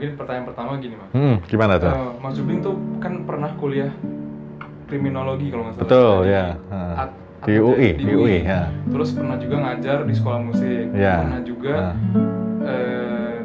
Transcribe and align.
mungkin 0.00 0.16
pertanyaan 0.16 0.46
pertama 0.48 0.70
gini 0.80 0.96
mas. 0.96 1.12
Hmm, 1.12 1.36
gimana 1.44 1.76
tuh? 1.76 1.92
Eh, 1.92 2.10
mas 2.24 2.32
Jubing 2.32 2.64
tuh 2.64 2.72
kan 2.96 3.28
pernah 3.28 3.52
kuliah 3.60 3.92
kriminologi 4.88 5.52
kalau 5.52 5.68
nggak 5.68 5.76
salah. 5.76 5.84
Betul, 5.84 6.16
ya. 6.24 6.44
at- 6.56 6.72
Ah. 6.72 7.04
atau 7.04 7.44
Di 7.44 7.56
UI, 7.56 7.88
di 8.00 8.04
UI, 8.08 8.36
ya. 8.40 8.72
Terus 8.88 9.12
pernah 9.12 9.36
juga 9.36 9.56
ngajar 9.60 10.08
di 10.08 10.12
sekolah 10.12 10.40
musik. 10.40 10.88
Ya. 10.96 11.20
Pernah 11.20 11.40
juga 11.44 11.74
Ah. 11.76 11.94
eh, 12.64 13.36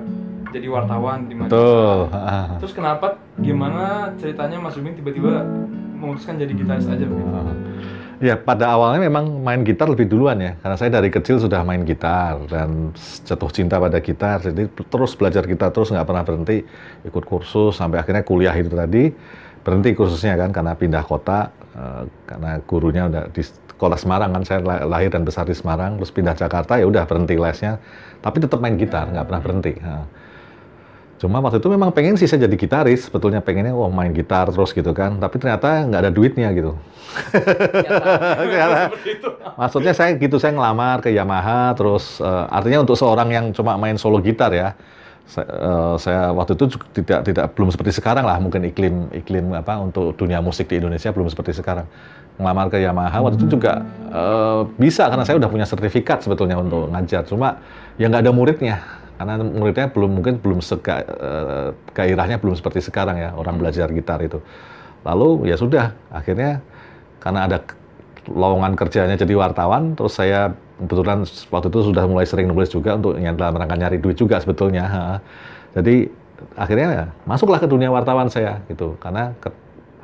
jadi 0.50 0.68
wartawan 0.70 1.28
di. 1.28 1.36
Betul. 1.36 2.08
Ah. 2.10 2.56
Terus 2.56 2.72
kenapa 2.72 3.20
gimana 3.36 4.16
ceritanya 4.16 4.56
Mas 4.58 4.80
Jubing 4.80 4.96
tiba-tiba 4.96 5.44
memutuskan 5.94 6.40
jadi 6.40 6.56
gitaris 6.56 6.88
aja 6.88 7.04
begitu? 7.04 7.32
Ah. 7.36 7.52
Ya, 8.24 8.40
pada 8.40 8.72
awalnya 8.72 9.12
memang 9.12 9.44
main 9.44 9.60
gitar 9.68 9.92
lebih 9.92 10.08
duluan 10.08 10.40
ya, 10.40 10.56
karena 10.64 10.76
saya 10.80 10.88
dari 10.88 11.12
kecil 11.12 11.36
sudah 11.36 11.68
main 11.68 11.84
gitar 11.84 12.40
dan 12.48 12.96
jatuh 13.28 13.52
cinta 13.52 13.76
pada 13.76 14.00
gitar, 14.00 14.40
jadi 14.40 14.72
terus 14.72 15.20
belajar 15.20 15.44
gitar 15.44 15.76
terus 15.76 15.92
nggak 15.92 16.08
pernah 16.08 16.24
berhenti, 16.24 16.64
ikut 17.04 17.24
kursus 17.28 17.76
sampai 17.76 18.00
akhirnya 18.00 18.24
kuliah 18.24 18.56
itu 18.56 18.72
tadi. 18.72 19.12
Berhenti 19.68 19.92
kursusnya 19.92 20.40
kan 20.40 20.56
karena 20.56 20.80
pindah 20.80 21.04
kota, 21.04 21.52
eh, 21.76 22.04
karena 22.24 22.52
gurunya 22.64 23.04
udah 23.12 23.24
di 23.36 23.44
sekolah 23.44 24.00
Semarang 24.00 24.32
kan 24.32 24.44
saya 24.48 24.60
la- 24.64 24.88
lahir 24.88 25.12
dan 25.12 25.28
besar 25.28 25.44
di 25.44 25.56
Semarang, 25.58 26.00
terus 26.00 26.16
pindah 26.16 26.40
Jakarta 26.40 26.80
ya 26.80 26.88
udah 26.88 27.04
berhenti 27.04 27.36
lesnya, 27.36 27.84
tapi 28.24 28.40
tetap 28.40 28.64
main 28.64 28.80
gitar 28.80 29.12
nggak 29.12 29.26
pernah 29.28 29.42
berhenti. 29.44 29.74
Nah, 29.84 30.08
Cuma 31.26 31.42
waktu 31.42 31.58
itu 31.58 31.74
memang 31.74 31.90
pengen 31.90 32.22
sih 32.22 32.30
saya 32.30 32.46
jadi 32.46 32.54
gitaris, 32.54 33.10
sebetulnya 33.10 33.42
pengennya 33.42 33.74
wah 33.74 33.90
main 33.90 34.14
gitar 34.14 34.46
terus 34.54 34.70
gitu 34.78 34.94
kan, 34.94 35.18
tapi 35.18 35.42
ternyata 35.42 35.82
nggak 35.90 36.02
ada 36.06 36.12
duitnya 36.14 36.54
gitu. 36.54 36.78
Ternyata-. 38.46 38.94
Maksudnya 39.66 39.98
saya 39.98 40.14
gitu 40.22 40.38
saya 40.38 40.54
ngelamar 40.54 41.02
ke 41.02 41.10
Yamaha 41.10 41.74
terus 41.74 42.22
eh, 42.22 42.46
artinya 42.54 42.86
untuk 42.86 42.94
seorang 42.94 43.34
yang 43.34 43.46
cuma 43.58 43.74
main 43.74 43.98
solo 43.98 44.22
gitar 44.22 44.54
ya. 44.54 44.78
Saya, 45.26 45.50
eh, 45.50 45.96
saya 45.98 46.22
waktu 46.30 46.54
itu 46.54 46.78
tidak 47.02 47.26
tidak 47.26 47.46
belum 47.58 47.74
seperti 47.74 47.98
sekarang 47.98 48.30
lah 48.30 48.38
mungkin 48.38 48.62
iklim 48.70 49.10
iklim 49.10 49.50
apa 49.58 49.82
untuk 49.82 50.14
dunia 50.14 50.46
musik 50.46 50.70
di 50.70 50.78
Indonesia 50.78 51.10
belum 51.10 51.26
seperti 51.26 51.58
sekarang. 51.58 51.90
Ngelamar 52.38 52.70
ke 52.70 52.86
Yamaha 52.86 53.18
waktu 53.18 53.42
itu 53.42 53.58
juga 53.58 53.82
eh, 54.14 54.62
bisa 54.78 55.10
karena 55.10 55.26
saya 55.26 55.42
udah 55.42 55.50
punya 55.50 55.66
sertifikat 55.66 56.22
sebetulnya 56.22 56.62
untuk 56.62 56.94
ngajar. 56.94 57.26
Cuma 57.26 57.58
ya 57.98 58.14
nggak 58.14 58.30
ada 58.30 58.30
muridnya 58.30 58.78
karena 59.16 59.40
muridnya 59.42 59.88
belum 59.92 60.12
mungkin 60.20 60.36
belum 60.44 60.60
sega, 60.60 61.04
eh, 61.04 61.70
gairahnya 61.96 62.38
belum 62.40 62.56
seperti 62.56 62.84
sekarang 62.84 63.20
ya 63.20 63.30
orang 63.36 63.56
belajar 63.60 63.88
gitar 63.92 64.20
itu. 64.22 64.40
Lalu 65.06 65.50
ya 65.52 65.56
sudah 65.56 65.96
akhirnya 66.12 66.60
karena 67.22 67.48
ada 67.48 67.58
lowongan 68.26 68.74
kerjanya 68.74 69.16
jadi 69.16 69.38
wartawan, 69.38 69.94
terus 69.94 70.18
saya 70.18 70.54
kebetulan 70.82 71.24
waktu 71.54 71.68
itu 71.70 71.80
sudah 71.94 72.04
mulai 72.10 72.26
sering 72.26 72.50
nulis 72.50 72.74
juga 72.74 72.98
untuk 72.98 73.16
yang 73.22 73.38
dalam 73.38 73.56
rangka 73.56 73.78
nyari 73.78 73.98
duit 74.02 74.18
juga 74.18 74.42
sebetulnya. 74.42 74.84
ha. 74.90 75.02
Jadi 75.78 76.10
akhirnya 76.58 76.88
ya, 76.92 77.06
masuklah 77.30 77.62
ke 77.62 77.68
dunia 77.70 77.94
wartawan 77.94 78.28
saya 78.28 78.60
gitu, 78.68 78.98
karena 78.98 79.32
ke- 79.38 79.54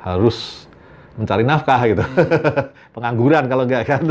harus 0.06 0.70
mencari 1.18 1.44
nafkah 1.44 1.82
gitu, 1.90 2.04
pengangguran 2.96 3.44
kalau 3.50 3.66
enggak 3.68 3.84
kan. 3.90 4.02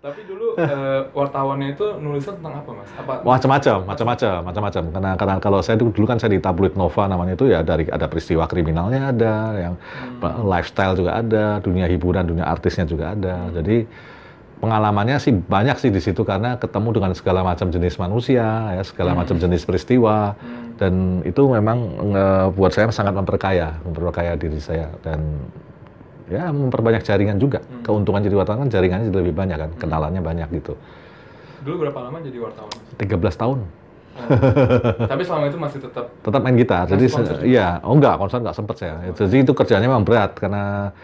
Tapi 0.00 0.20
dulu 0.26 0.39
eh, 0.66 1.00
wartawannya 1.16 1.74
itu 1.78 1.86
nulisnya 2.00 2.36
tentang 2.36 2.54
apa 2.60 2.70
mas? 2.74 2.90
Apa? 2.98 3.12
macam-macam, 3.24 3.78
macam-macam, 3.86 4.36
macam-macam. 4.44 4.82
Karena 4.92 5.10
karena 5.16 5.34
kalau 5.40 5.60
saya 5.64 5.76
dulu, 5.80 5.90
dulu 5.94 6.06
kan 6.10 6.18
saya 6.20 6.36
di 6.36 6.40
tabloid 6.42 6.74
Nova 6.74 7.06
namanya 7.06 7.38
itu 7.38 7.48
ya 7.48 7.64
dari 7.64 7.88
ada 7.88 8.06
peristiwa 8.10 8.44
kriminalnya 8.50 9.12
ada, 9.14 9.34
yang 9.56 9.74
lifestyle 10.44 10.94
juga 10.96 11.20
ada, 11.20 11.58
dunia 11.60 11.86
hiburan, 11.88 12.26
dunia 12.26 12.46
artisnya 12.48 12.84
juga 12.84 13.16
ada. 13.16 13.48
Jadi 13.54 13.84
pengalamannya 14.60 15.16
sih 15.16 15.32
banyak 15.32 15.76
sih 15.80 15.88
di 15.88 15.98
situ 16.04 16.20
karena 16.20 16.60
ketemu 16.60 17.00
dengan 17.00 17.12
segala 17.16 17.40
macam 17.40 17.72
jenis 17.72 17.96
manusia, 17.96 18.76
ya 18.76 18.82
segala 18.84 19.16
macam 19.16 19.40
jenis 19.40 19.64
peristiwa 19.64 20.36
dan 20.76 21.24
itu 21.24 21.42
memang 21.48 21.78
eh, 22.12 22.46
buat 22.52 22.72
saya 22.72 22.92
sangat 22.92 23.16
memperkaya, 23.16 23.80
memperkaya 23.84 24.36
diri 24.36 24.60
saya 24.60 24.92
dan 25.00 25.20
ya 26.30 26.48
memperbanyak 26.54 27.02
jaringan 27.02 27.36
juga. 27.42 27.60
Keuntungan 27.82 28.22
jadi 28.22 28.38
wartawan 28.38 28.66
kan 28.66 28.68
jaringannya 28.70 29.10
jadi 29.10 29.18
lebih 29.20 29.34
banyak 29.34 29.58
kan, 29.58 29.70
kenalannya 29.76 30.22
banyak 30.22 30.48
gitu. 30.62 30.78
Dulu 31.66 31.86
berapa 31.86 31.98
lama 32.08 32.22
jadi 32.22 32.38
wartawan? 32.40 32.72
Mas? 32.72 33.34
13 33.34 33.42
tahun. 33.42 33.58
Tapi 35.10 35.22
selama 35.22 35.44
itu 35.48 35.58
masih 35.58 35.78
tetap 35.82 36.06
tetap 36.22 36.40
main 36.42 36.56
gitar. 36.58 36.84
Jadi 36.86 37.04
iya, 37.46 37.78
oh 37.82 37.94
enggak, 37.94 38.18
konser 38.18 38.42
enggak 38.42 38.56
sempet 38.56 38.76
saya. 38.78 38.94
Jadi 39.14 39.36
itu 39.42 39.52
kerjanya 39.54 39.86
memang 39.86 40.06
berat 40.06 40.34
karena 40.38 40.94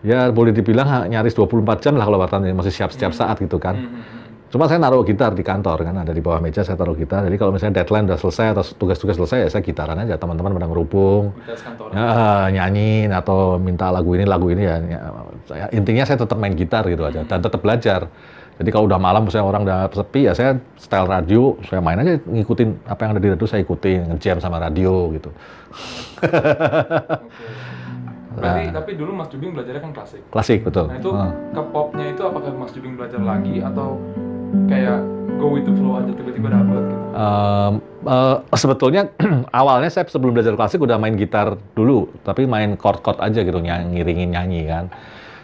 ya 0.00 0.32
boleh 0.32 0.52
dibilang 0.52 1.08
nyaris 1.08 1.36
24 1.36 1.84
jam 1.84 1.94
lah 1.96 2.08
kalau 2.08 2.18
wartawan 2.20 2.48
masih 2.56 2.72
siap 2.72 2.90
setiap 2.92 3.12
saat 3.12 3.36
gitu 3.40 3.60
kan. 3.60 3.76
Hmm, 3.76 3.88
hmm, 3.88 4.00
hmm. 4.00 4.29
Cuma 4.50 4.66
saya 4.66 4.82
naruh 4.82 5.06
gitar 5.06 5.30
di 5.30 5.40
kantor 5.40 5.86
kan, 5.86 5.94
ada 5.96 6.10
di 6.10 6.18
bawah 6.18 6.42
meja 6.42 6.60
saya 6.60 6.74
taruh 6.74 6.92
gitar. 6.92 7.22
Jadi 7.22 7.38
kalau 7.38 7.54
misalnya 7.54 7.80
deadline 7.80 8.10
udah 8.10 8.18
selesai 8.18 8.50
atau 8.50 8.66
tugas-tugas 8.74 9.14
selesai 9.14 9.46
ya 9.46 9.48
saya 9.48 9.62
gitaran 9.62 9.94
aja, 9.96 10.18
teman-teman 10.18 10.50
pada 10.52 10.66
ngerubung. 10.66 11.30
Ya, 11.94 12.10
nyanyiin 12.50 13.10
atau 13.10 13.56
minta 13.56 13.88
lagu 13.88 14.10
ini 14.12 14.26
lagu 14.26 14.46
ini 14.46 14.66
ya, 14.66 14.76
ya 14.80 14.98
saya, 15.46 15.66
intinya 15.70 16.02
saya 16.02 16.18
tetap 16.18 16.34
main 16.34 16.52
gitar 16.52 16.82
gitu 16.84 17.02
aja 17.02 17.22
dan 17.22 17.38
tetap 17.38 17.58
belajar 17.58 18.06
jadi 18.54 18.70
kalau 18.70 18.84
udah 18.86 19.00
malam 19.00 19.24
misalnya 19.24 19.48
orang 19.48 19.62
udah 19.64 19.88
sepi 19.88 20.28
ya 20.28 20.32
saya 20.32 20.54
style 20.76 21.08
radio 21.08 21.56
saya 21.64 21.80
main 21.80 21.96
aja 21.96 22.20
ngikutin 22.20 22.86
apa 22.86 23.00
yang 23.02 23.10
ada 23.16 23.20
di 23.20 23.28
radio 23.32 23.46
saya 23.48 23.64
ikutin 23.64 24.12
ngejam 24.12 24.36
sama 24.36 24.60
radio 24.60 25.10
gitu 25.10 25.30
Oke. 28.30 28.38
Berarti 28.38 28.62
Nah. 28.62 28.72
tapi 28.72 28.90
dulu 28.94 29.10
Mas 29.10 29.26
Jubing 29.26 29.50
belajarnya 29.52 29.82
kan 29.82 29.92
klasik. 29.92 30.22
klasik 30.30 30.62
betul 30.62 30.86
Nah 30.86 30.96
itu 30.96 31.10
Ah. 31.10 31.34
ke 31.50 31.62
popnya 31.66 32.06
itu 32.06 32.22
apakah 32.22 32.50
Mas 32.52 32.70
Jubing 32.70 32.94
belajar 32.94 33.18
lagi 33.18 33.58
atau 33.58 33.98
kayak 34.66 34.98
go 35.38 35.54
with 35.54 35.64
the 35.64 35.74
flow 35.74 35.98
aja 35.98 36.12
tiba-tiba 36.12 36.48
dapet 36.52 36.82
gitu? 36.84 37.04
Ehm, 37.10 37.74
eh, 38.06 38.36
sebetulnya 38.54 39.02
awalnya 39.60 39.90
saya 39.90 40.06
sebelum 40.06 40.36
belajar 40.36 40.54
klasik 40.54 40.82
udah 40.82 40.96
main 41.00 41.16
gitar 41.16 41.58
dulu, 41.74 42.10
tapi 42.22 42.44
main 42.44 42.76
chord-chord 42.78 43.18
aja 43.18 43.40
gitu, 43.42 43.58
ny- 43.58 43.88
ngiringin 43.98 44.30
nyanyi 44.34 44.62
kan. 44.68 44.92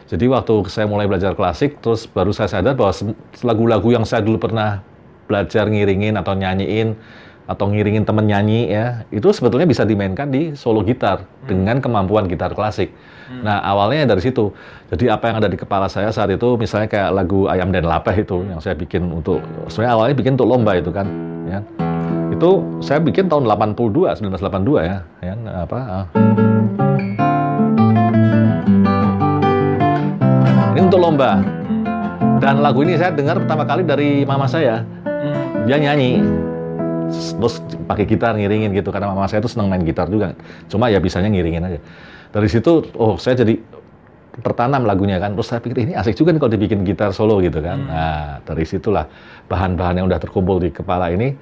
Jadi 0.06 0.30
waktu 0.30 0.54
saya 0.70 0.86
mulai 0.86 1.10
belajar 1.10 1.34
klasik, 1.34 1.82
terus 1.82 2.06
baru 2.06 2.30
saya 2.30 2.46
sadar 2.46 2.78
bahwa 2.78 2.94
lagu-lagu 3.42 3.88
yang 3.90 4.06
saya 4.06 4.22
dulu 4.22 4.38
pernah 4.38 4.78
belajar 5.26 5.66
ngiringin 5.66 6.14
atau 6.14 6.38
nyanyiin 6.38 6.94
atau 7.46 7.70
ngiringin 7.70 8.02
temen 8.02 8.26
nyanyi 8.26 8.74
ya, 8.74 9.06
itu 9.14 9.30
sebetulnya 9.30 9.70
bisa 9.70 9.86
dimainkan 9.86 10.30
di 10.30 10.58
solo 10.58 10.82
gitar 10.82 11.22
dengan 11.46 11.78
kemampuan 11.78 12.26
gitar 12.26 12.52
klasik. 12.52 12.90
Nah 13.42 13.62
awalnya 13.62 14.14
dari 14.14 14.22
situ. 14.22 14.50
Jadi 14.90 15.10
apa 15.10 15.30
yang 15.30 15.36
ada 15.42 15.48
di 15.50 15.58
kepala 15.58 15.90
saya 15.90 16.10
saat 16.14 16.30
itu, 16.30 16.58
misalnya 16.58 16.86
kayak 16.86 17.10
lagu 17.10 17.50
Ayam 17.50 17.74
dan 17.74 17.86
Lapeh 17.86 18.22
itu 18.22 18.46
yang 18.46 18.62
saya 18.62 18.78
bikin 18.78 19.10
untuk, 19.10 19.42
sebenarnya 19.66 19.92
awalnya 19.98 20.14
bikin 20.14 20.32
untuk 20.38 20.46
lomba 20.46 20.78
itu 20.78 20.90
kan, 20.94 21.06
ya. 21.46 21.58
Itu 22.30 22.62
saya 22.82 23.02
bikin 23.02 23.30
tahun 23.30 23.46
82, 23.46 24.18
1982 24.18 24.82
ya, 24.86 24.98
ya 25.22 25.34
apa? 25.54 25.78
ah. 25.86 26.04
Ini 30.74 30.80
untuk 30.82 31.00
lomba. 31.02 31.40
Dan 32.36 32.60
lagu 32.60 32.84
ini 32.84 33.00
saya 33.00 33.16
dengar 33.16 33.40
pertama 33.40 33.64
kali 33.64 33.82
dari 33.82 34.22
mama 34.28 34.44
saya. 34.44 34.84
Hmm. 35.02 35.64
Dia 35.64 35.80
nyanyi. 35.80 36.20
Terus 37.10 37.54
pakai 37.86 38.04
gitar 38.04 38.34
ngiringin 38.34 38.74
gitu 38.74 38.90
karena 38.90 39.10
mama 39.10 39.26
saya 39.30 39.42
tuh 39.42 39.50
senang 39.52 39.70
main 39.70 39.82
gitar 39.82 40.10
juga. 40.10 40.34
Cuma 40.66 40.90
ya 40.90 40.98
bisanya 40.98 41.30
ngiringin 41.30 41.62
aja. 41.62 41.80
Dari 42.34 42.48
situ 42.50 42.86
oh 42.98 43.16
saya 43.16 43.40
jadi 43.40 43.56
tertanam 44.42 44.84
lagunya 44.84 45.16
kan. 45.16 45.32
Terus 45.38 45.48
saya 45.48 45.60
pikir 45.62 45.88
ini 45.88 45.92
asik 45.96 46.18
juga 46.18 46.34
nih 46.34 46.40
kalau 46.42 46.52
dibikin 46.52 46.80
gitar 46.84 47.10
solo 47.14 47.40
gitu 47.40 47.62
kan. 47.62 47.78
Nah, 47.86 48.28
dari 48.44 48.64
situlah 48.68 49.08
bahan-bahan 49.48 50.02
yang 50.02 50.06
udah 50.10 50.20
terkumpul 50.20 50.60
di 50.60 50.68
kepala 50.74 51.08
ini 51.08 51.32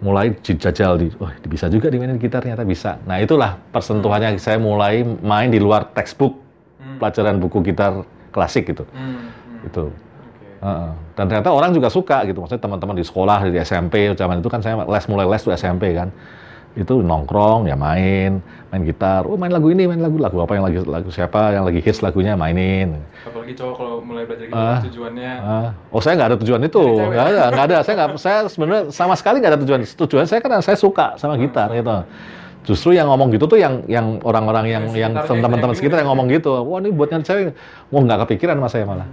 mulai 0.00 0.32
dijajal 0.32 0.96
di 0.96 1.12
oh 1.20 1.28
bisa 1.44 1.68
juga 1.68 1.92
dimainin 1.92 2.16
gitar 2.16 2.40
ternyata 2.40 2.64
bisa. 2.64 2.96
Nah, 3.04 3.20
itulah 3.20 3.60
persentuhannya 3.74 4.40
saya 4.40 4.56
mulai 4.56 5.04
main 5.04 5.52
di 5.52 5.60
luar 5.60 5.92
textbook 5.92 6.50
Hmm. 6.80 6.96
pelajaran 6.96 7.36
buku 7.38 7.60
gitar 7.70 7.92
klasik 8.32 8.72
gitu. 8.72 8.88
Hmm. 8.96 9.28
hmm. 9.28 9.68
Itu. 9.68 9.84
Dan 10.60 11.24
ternyata 11.28 11.48
orang 11.52 11.72
juga 11.72 11.88
suka 11.88 12.24
gitu. 12.28 12.44
Maksudnya 12.44 12.60
teman-teman 12.60 12.94
di 13.00 13.04
sekolah 13.04 13.48
di 13.48 13.56
SMP 13.60 14.12
zaman 14.12 14.44
itu 14.44 14.48
kan 14.52 14.60
saya 14.60 14.76
les 14.84 15.04
mulai 15.08 15.24
les 15.24 15.40
tuh 15.40 15.52
SMP 15.56 15.96
kan. 15.96 16.12
Itu 16.70 17.02
nongkrong 17.02 17.66
ya 17.66 17.74
main, 17.74 18.38
main 18.70 18.82
gitar. 18.86 19.26
Oh 19.26 19.34
main 19.34 19.50
lagu 19.50 19.74
ini, 19.74 19.90
main 19.90 19.98
lagu 19.98 20.22
lagu 20.22 20.38
apa 20.38 20.54
yang 20.54 20.64
lagi 20.70 20.78
lagu 20.86 21.10
siapa 21.10 21.50
yang 21.50 21.66
lagi 21.66 21.82
hits 21.82 21.98
lagunya 21.98 22.38
mainin. 22.38 22.94
Apalagi 23.26 23.58
cowok 23.58 23.74
kalau 23.74 23.94
mulai 24.06 24.22
belajar 24.22 24.46
gitu 24.46 24.54
Ah. 24.54 24.78
tujuannya 24.78 25.32
Ah, 25.42 25.68
oh 25.90 25.98
saya 25.98 26.14
nggak 26.14 26.28
ada 26.30 26.38
tujuan 26.38 26.60
itu, 26.62 26.84
nggak 27.10 27.26
ada, 27.26 27.42
nggak 27.50 27.64
ada. 27.66 27.76
Saya 27.82 27.94
nggak, 27.98 28.10
saya 28.22 28.38
sebenarnya 28.46 28.82
sama 28.94 29.18
sekali 29.18 29.42
nggak 29.42 29.52
ada 29.56 29.60
tujuan. 29.66 29.80
Tujuan 29.82 30.24
saya 30.30 30.38
karena 30.38 30.62
saya 30.62 30.78
suka 30.78 31.18
sama 31.18 31.34
gitar 31.42 31.74
gitu. 31.74 32.06
Justru 32.70 32.94
yang 32.94 33.08
ngomong 33.10 33.34
gitu 33.34 33.50
tuh 33.50 33.58
yang 33.58 33.82
yang 33.90 34.20
orang-orang 34.22 34.68
yang 34.70 34.84
Yang 34.94 35.26
yang 35.26 35.42
teman-teman 35.42 35.74
sekitar 35.74 36.04
yang 36.04 36.12
ngomong 36.12 36.30
gitu. 36.30 36.54
Wah 36.54 36.78
ini 36.78 36.94
buat 36.94 37.10
nyari 37.10 37.24
cewek, 37.26 37.56
wah 37.90 38.00
nggak 38.04 38.18
kepikiran 38.28 38.60
mas 38.62 38.70
saya 38.70 38.86
malah. 38.86 39.08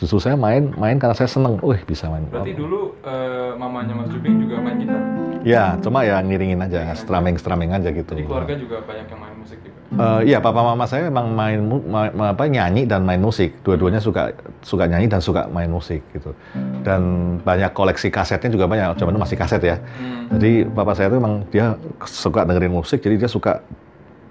Justru 0.00 0.16
saya 0.16 0.32
main 0.32 0.72
main 0.80 0.96
karena 0.96 1.12
saya 1.12 1.28
seneng. 1.28 1.60
Wih 1.60 1.84
bisa 1.84 2.08
main. 2.08 2.24
Berarti 2.32 2.56
dulu 2.56 2.96
eh, 3.04 3.52
mamanya 3.60 3.92
Mas 3.92 4.08
Jubing 4.08 4.40
juga 4.40 4.56
main 4.56 4.80
gitar. 4.80 4.96
Ya, 5.44 5.76
cuma 5.80 6.04
ya 6.04 6.20
ngiringin 6.20 6.60
aja, 6.60 6.92
strumming 6.96 7.36
strumming 7.36 7.72
aja 7.72 7.92
gitu. 7.92 8.12
Jadi 8.16 8.24
keluarga 8.24 8.54
juga 8.56 8.80
banyak 8.84 9.06
yang 9.08 9.20
main 9.20 9.36
musik 9.36 9.60
juga. 9.60 9.76
Eh, 9.90 10.20
iya, 10.32 10.38
papa 10.40 10.60
mama 10.64 10.84
saya 10.88 11.08
memang 11.12 11.32
main 11.36 11.60
ma- 11.84 12.12
ma- 12.12 12.32
apa 12.32 12.48
nyanyi 12.48 12.88
dan 12.88 13.04
main 13.04 13.20
musik. 13.20 13.60
Dua-duanya 13.60 14.00
suka 14.00 14.32
suka 14.64 14.88
nyanyi 14.88 15.08
dan 15.12 15.20
suka 15.20 15.48
main 15.52 15.68
musik 15.68 16.00
gitu. 16.16 16.32
Dan 16.80 17.00
banyak 17.44 17.72
koleksi 17.76 18.08
kasetnya 18.08 18.48
juga 18.48 18.64
banyak. 18.68 18.96
Zaman 18.96 19.16
itu 19.16 19.20
masih 19.20 19.36
kaset 19.36 19.60
ya. 19.60 19.76
Hmm. 20.00 20.32
Jadi 20.40 20.64
papa 20.72 20.96
saya 20.96 21.12
itu 21.12 21.16
memang 21.20 21.44
dia 21.52 21.76
suka 22.08 22.48
dengerin 22.48 22.72
musik, 22.72 23.04
jadi 23.04 23.20
dia 23.20 23.28
suka 23.28 23.60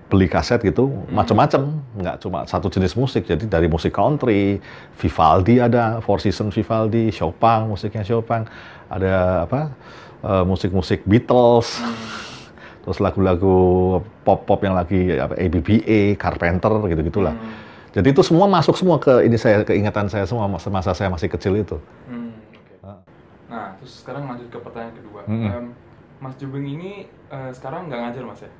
beli 0.10 0.26
kaset 0.26 0.58
gitu, 0.66 0.90
macam-macam, 1.14 1.70
nggak 2.02 2.18
cuma 2.26 2.42
satu 2.50 2.66
jenis 2.68 2.98
musik. 2.98 3.30
Jadi 3.30 3.46
dari 3.46 3.70
musik 3.70 3.94
country, 3.94 4.58
Vivaldi 4.98 5.62
ada, 5.62 6.02
Four 6.02 6.18
Seasons 6.18 6.58
Vivaldi, 6.58 7.14
Chopin, 7.14 7.70
musiknya 7.70 8.02
Chopin, 8.02 8.50
ada 8.90 9.46
apa 9.46 9.70
eh, 10.26 10.44
musik-musik 10.50 11.06
Beatles, 11.06 11.78
terus 12.82 12.98
lagu-lagu 12.98 14.02
pop-pop 14.26 14.66
yang 14.66 14.74
lagi 14.74 15.14
apa, 15.14 15.38
ABBA, 15.38 16.18
Carpenter 16.18 16.90
gitu 16.90 17.02
gitulah. 17.06 17.38
Hmm. 17.38 17.54
Jadi 17.90 18.14
itu 18.14 18.22
semua 18.26 18.46
masuk 18.50 18.78
semua 18.78 18.98
ke 18.98 19.26
ini 19.26 19.38
saya 19.38 19.62
keingatan 19.66 20.10
saya 20.10 20.26
semua 20.26 20.46
semasa 20.58 20.94
saya 20.98 21.10
masih 21.14 21.30
kecil 21.30 21.54
itu. 21.58 21.78
Hmm. 22.10 22.34
Ah. 22.82 22.98
Nah, 23.50 23.68
terus 23.78 24.02
sekarang 24.02 24.26
lanjut 24.26 24.50
ke 24.50 24.58
pertanyaan 24.58 24.94
kedua. 24.94 25.22
Mm-mm. 25.26 25.50
Em, 25.50 25.66
Mas 26.22 26.34
Jubing 26.38 26.66
ini 26.66 27.06
eh, 27.30 27.52
sekarang 27.54 27.90
nggak 27.90 28.00
ngajar 28.10 28.24
mas 28.26 28.42
ya? 28.42 28.52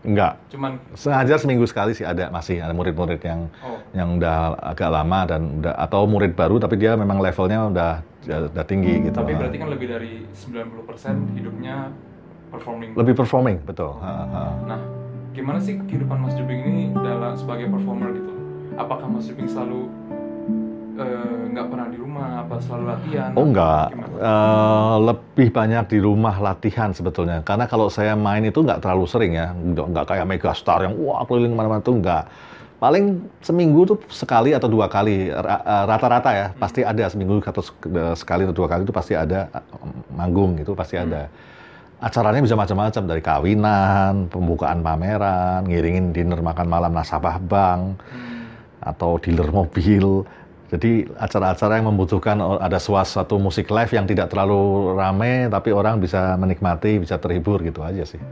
Enggak, 0.00 0.40
Cuman, 0.48 0.80
sengaja 0.96 1.36
seminggu 1.36 1.68
sekali 1.68 1.92
sih 1.92 2.08
ada 2.08 2.32
masih 2.32 2.64
ada 2.64 2.72
murid-murid 2.72 3.20
yang 3.20 3.52
oh, 3.60 3.76
yang 3.92 4.16
udah 4.16 4.56
agak 4.56 4.88
lama 4.88 5.28
dan 5.28 5.60
udah 5.60 5.76
atau 5.76 6.08
murid 6.08 6.32
baru 6.32 6.56
tapi 6.56 6.80
dia 6.80 6.96
memang 6.96 7.20
levelnya 7.20 7.68
udah 7.68 7.92
udah 8.48 8.64
tinggi 8.64 9.04
gitu. 9.04 9.12
tapi 9.12 9.36
berarti 9.36 9.60
kan 9.60 9.68
lebih 9.68 9.92
dari 9.92 10.24
90% 10.32 11.36
hidupnya 11.36 11.92
performing. 12.48 12.90
lebih 12.96 13.14
performing 13.16 13.56
betul. 13.60 14.00
Ha, 14.00 14.12
ha. 14.24 14.42
Nah, 14.64 14.80
gimana 15.36 15.60
sih 15.60 15.76
kehidupan 15.76 16.16
Mas 16.16 16.32
Jubing 16.32 16.60
ini 16.64 16.84
dalam 16.96 17.36
sebagai 17.36 17.68
performer 17.68 18.16
gitu? 18.16 18.32
Apakah 18.80 19.04
Mas 19.04 19.28
Jubing 19.28 19.52
selalu 19.52 19.92
eh, 21.00 21.42
nggak 21.50 21.66
pernah 21.66 21.86
di 21.88 21.98
rumah? 21.98 22.26
Apa 22.44 22.54
selalu 22.60 22.84
latihan? 22.92 23.30
Oh 23.34 23.46
enggak, 23.46 23.88
Gimana? 23.90 24.14
Eh, 24.20 24.96
lebih 25.08 25.48
banyak 25.50 25.84
di 25.88 25.98
rumah 25.98 26.34
latihan 26.38 26.90
sebetulnya. 26.92 27.40
Karena 27.42 27.64
kalau 27.64 27.88
saya 27.88 28.12
main 28.14 28.44
itu 28.44 28.60
nggak 28.60 28.80
terlalu 28.84 29.04
sering 29.08 29.32
ya, 29.34 29.50
nggak, 29.50 29.86
nggak 29.90 30.04
kayak 30.06 30.26
megastar 30.28 30.78
yang 30.84 30.94
wah 31.00 31.24
keliling 31.24 31.52
ke 31.52 31.58
mana-mana 31.58 31.80
tuh 31.80 31.96
nggak. 31.98 32.24
Paling 32.80 33.04
seminggu 33.44 33.84
tuh 33.84 33.98
sekali 34.08 34.56
atau 34.56 34.64
dua 34.64 34.88
kali, 34.88 35.28
eh, 35.28 35.84
rata-rata 35.84 36.30
ya, 36.32 36.46
pasti 36.56 36.80
ada 36.80 37.04
seminggu 37.12 37.44
atau 37.44 37.60
sek- 37.60 38.16
sekali 38.16 38.48
atau 38.48 38.56
dua 38.56 38.68
kali 38.72 38.88
itu 38.88 38.94
pasti 38.94 39.12
ada 39.12 39.52
manggung 40.12 40.56
itu 40.56 40.72
pasti 40.72 40.96
ada. 40.96 41.28
Acaranya 42.00 42.40
bisa 42.40 42.56
macam-macam 42.56 43.02
dari 43.04 43.20
kawinan, 43.20 44.32
pembukaan 44.32 44.80
pameran, 44.80 45.68
ngiringin 45.68 46.16
dinner 46.16 46.40
makan 46.40 46.64
malam 46.64 46.96
nasabah 46.96 47.36
bank, 47.36 48.00
Hmm, 48.08 48.48
atau 48.80 49.20
dealer 49.20 49.52
mobil. 49.52 50.24
Jadi 50.70 51.02
acara-acara 51.18 51.82
yang 51.82 51.90
membutuhkan 51.90 52.38
ada 52.38 52.78
suatu 52.78 53.42
musik 53.42 53.66
live 53.68 53.90
yang 53.90 54.06
tidak 54.06 54.30
terlalu 54.30 54.94
rame 54.94 55.50
tapi 55.50 55.74
orang 55.74 55.98
bisa 55.98 56.38
menikmati, 56.38 57.02
bisa 57.02 57.18
terhibur 57.18 57.58
gitu 57.66 57.82
aja 57.82 58.06
sih. 58.06 58.22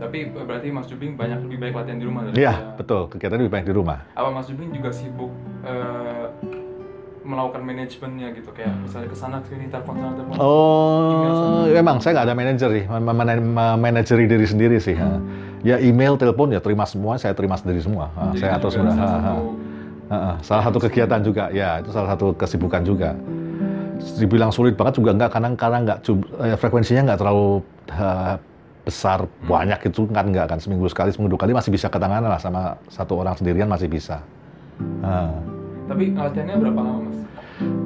Tapi 0.00 0.32
berarti 0.32 0.72
Mas 0.72 0.88
Jubing 0.88 1.12
banyak 1.12 1.44
lebih 1.44 1.60
baik 1.60 1.74
latihan 1.76 2.00
di 2.00 2.06
rumah 2.08 2.24
Iya, 2.32 2.56
daripada- 2.56 2.76
betul. 2.80 3.02
Kegiatan 3.12 3.36
lebih 3.36 3.52
banyak 3.52 3.66
di 3.68 3.74
rumah. 3.76 3.98
Apa 4.16 4.32
Mas 4.32 4.48
Jubing 4.48 4.72
juga 4.72 4.88
sibuk 4.88 5.28
eh, 5.60 6.24
melakukan 7.20 7.60
manajemennya 7.60 8.32
gitu 8.32 8.48
kayak 8.56 8.72
misalnya 8.80 9.12
ke 9.12 9.16
sana 9.20 9.36
ke 9.44 9.52
sini 9.52 9.68
telepon 9.68 10.00
sana 10.00 10.16
telepon. 10.16 10.34
Oh, 10.40 11.68
memang 11.68 12.00
saya 12.00 12.16
nggak 12.16 12.26
ada 12.32 12.34
manajer 12.34 12.68
sih, 12.72 12.84
memanajeri 12.88 14.24
diri 14.24 14.46
sendiri 14.48 14.76
sih. 14.80 14.96
ha. 14.96 15.20
Ya 15.60 15.76
email, 15.76 16.16
telepon 16.16 16.48
ya 16.56 16.64
terima 16.64 16.88
semua, 16.88 17.20
saya 17.20 17.36
terima 17.36 17.60
sendiri 17.60 17.84
semua. 17.84 18.08
Jadi 18.32 18.40
saya 18.40 18.56
atur 18.56 18.72
semua. 18.72 18.96
Salah 20.10 20.64
satu-. 20.66 20.82
Salah 20.82 20.90
kegiatan 20.90 21.20
juga, 21.22 21.44
ya 21.54 21.78
itu 21.78 21.90
salah 21.94 22.08
satu 22.14 22.34
kesibukan 22.34 22.82
juga. 22.82 23.14
Dibilang 24.18 24.50
sulit 24.50 24.74
banget 24.74 24.98
juga 24.98 25.14
nggak, 25.14 25.30
kadang 25.30 25.54
kadang 25.54 25.82
nggak 25.86 25.98
eh, 26.42 26.56
frekuensinya 26.58 27.12
nggak 27.12 27.18
terlalu 27.20 27.62
eh, 27.94 28.34
besar 28.80 29.28
banyak 29.44 29.92
itu 29.92 30.08
kan 30.08 30.26
nggak 30.32 30.46
kan 30.50 30.58
seminggu 30.58 30.88
sekali 30.88 31.12
seminggu 31.12 31.36
dua 31.36 31.40
kali 31.46 31.52
masih 31.52 31.70
bisa 31.70 31.92
ketanganan 31.92 32.32
lah 32.32 32.40
sama 32.40 32.74
satu 32.88 33.20
orang 33.20 33.36
sendirian 33.36 33.68
masih 33.68 33.86
bisa. 33.86 34.24
Ha. 35.04 35.28
Tapi 35.86 36.16
latihannya 36.16 36.56
berapa 36.58 36.80
lama 36.80 37.00
Mas? 37.06 37.18